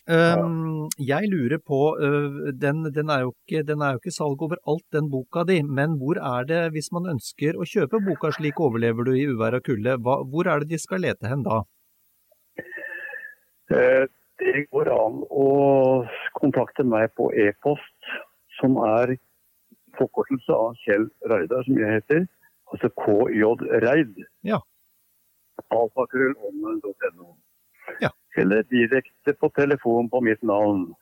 [0.09, 4.41] Um, jeg lurer på, uh, den, den, er jo ikke, den er jo ikke salg
[4.47, 8.61] overalt, den boka di, men hvor er det, hvis man ønsker å kjøpe boka 'Slik
[8.65, 11.61] overlever du i uvær og kulde', hva, hvor er det de skal lete hen da?
[13.69, 14.07] Eh,
[14.39, 15.47] Det går an å
[16.39, 18.13] kontakte meg på e-post,
[18.61, 19.17] som er
[19.99, 22.27] forkortelse av Kjell Reidar, som jeg heter.
[22.73, 23.43] Altså KJ
[23.83, 24.15] Reid.
[24.47, 24.61] Ja.
[25.75, 27.35] Alfakrøllånden.no.
[28.01, 28.13] Ja.
[28.37, 30.95] Eller direkte på telefon på mitt navn.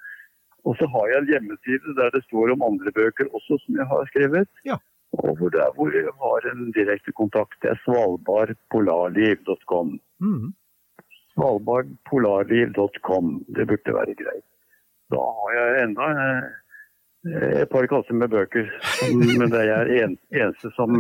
[0.67, 3.87] Og så har jeg en hjemmeside der det står om andre bøker også, som jeg
[3.93, 4.49] har skrevet.
[4.67, 4.77] Ja.
[5.13, 7.63] Og hvor, der, hvor jeg har en direkte kontakt.
[7.63, 9.89] Det er svalbardpolarliv.com.
[10.21, 10.47] Mm.
[11.35, 13.27] Svalbardpolarliv.com.
[13.57, 14.49] Det burde være greit.
[15.15, 16.45] Da har jeg enda eh,
[17.63, 18.67] et par kasser med bøker.
[19.39, 20.91] Men det er jeg en, eneste som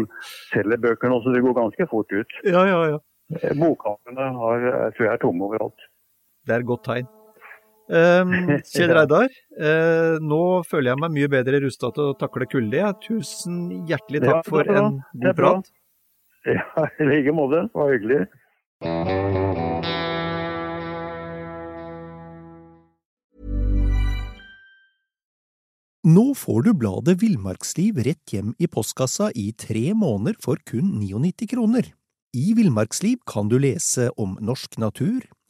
[0.52, 2.30] selger bøker nå, så det går ganske fort ut.
[2.46, 2.98] Ja, ja, ja.
[3.34, 4.26] Eh, Bokhandlene
[4.94, 5.80] tror jeg er tomme overalt.
[6.46, 7.12] Det er et godt tegn.
[7.86, 8.32] Um,
[8.66, 9.28] Kjell Reidar,
[9.62, 12.80] eh, nå føler jeg meg mye bedre rusta til å takle kulde.
[13.04, 14.80] Tusen hjertelig Ja, takk for er bra.
[14.88, 15.70] en god prat.
[16.50, 16.66] Ja,
[16.98, 17.62] I like måte.
[17.70, 18.26] Det var hyggelig.
[26.06, 31.48] Nå får du bladet Villmarksliv rett hjem i postkassa i tre måneder for kun 99
[31.50, 31.88] kroner.
[32.36, 35.24] I Villmarksliv kan du lese om norsk natur,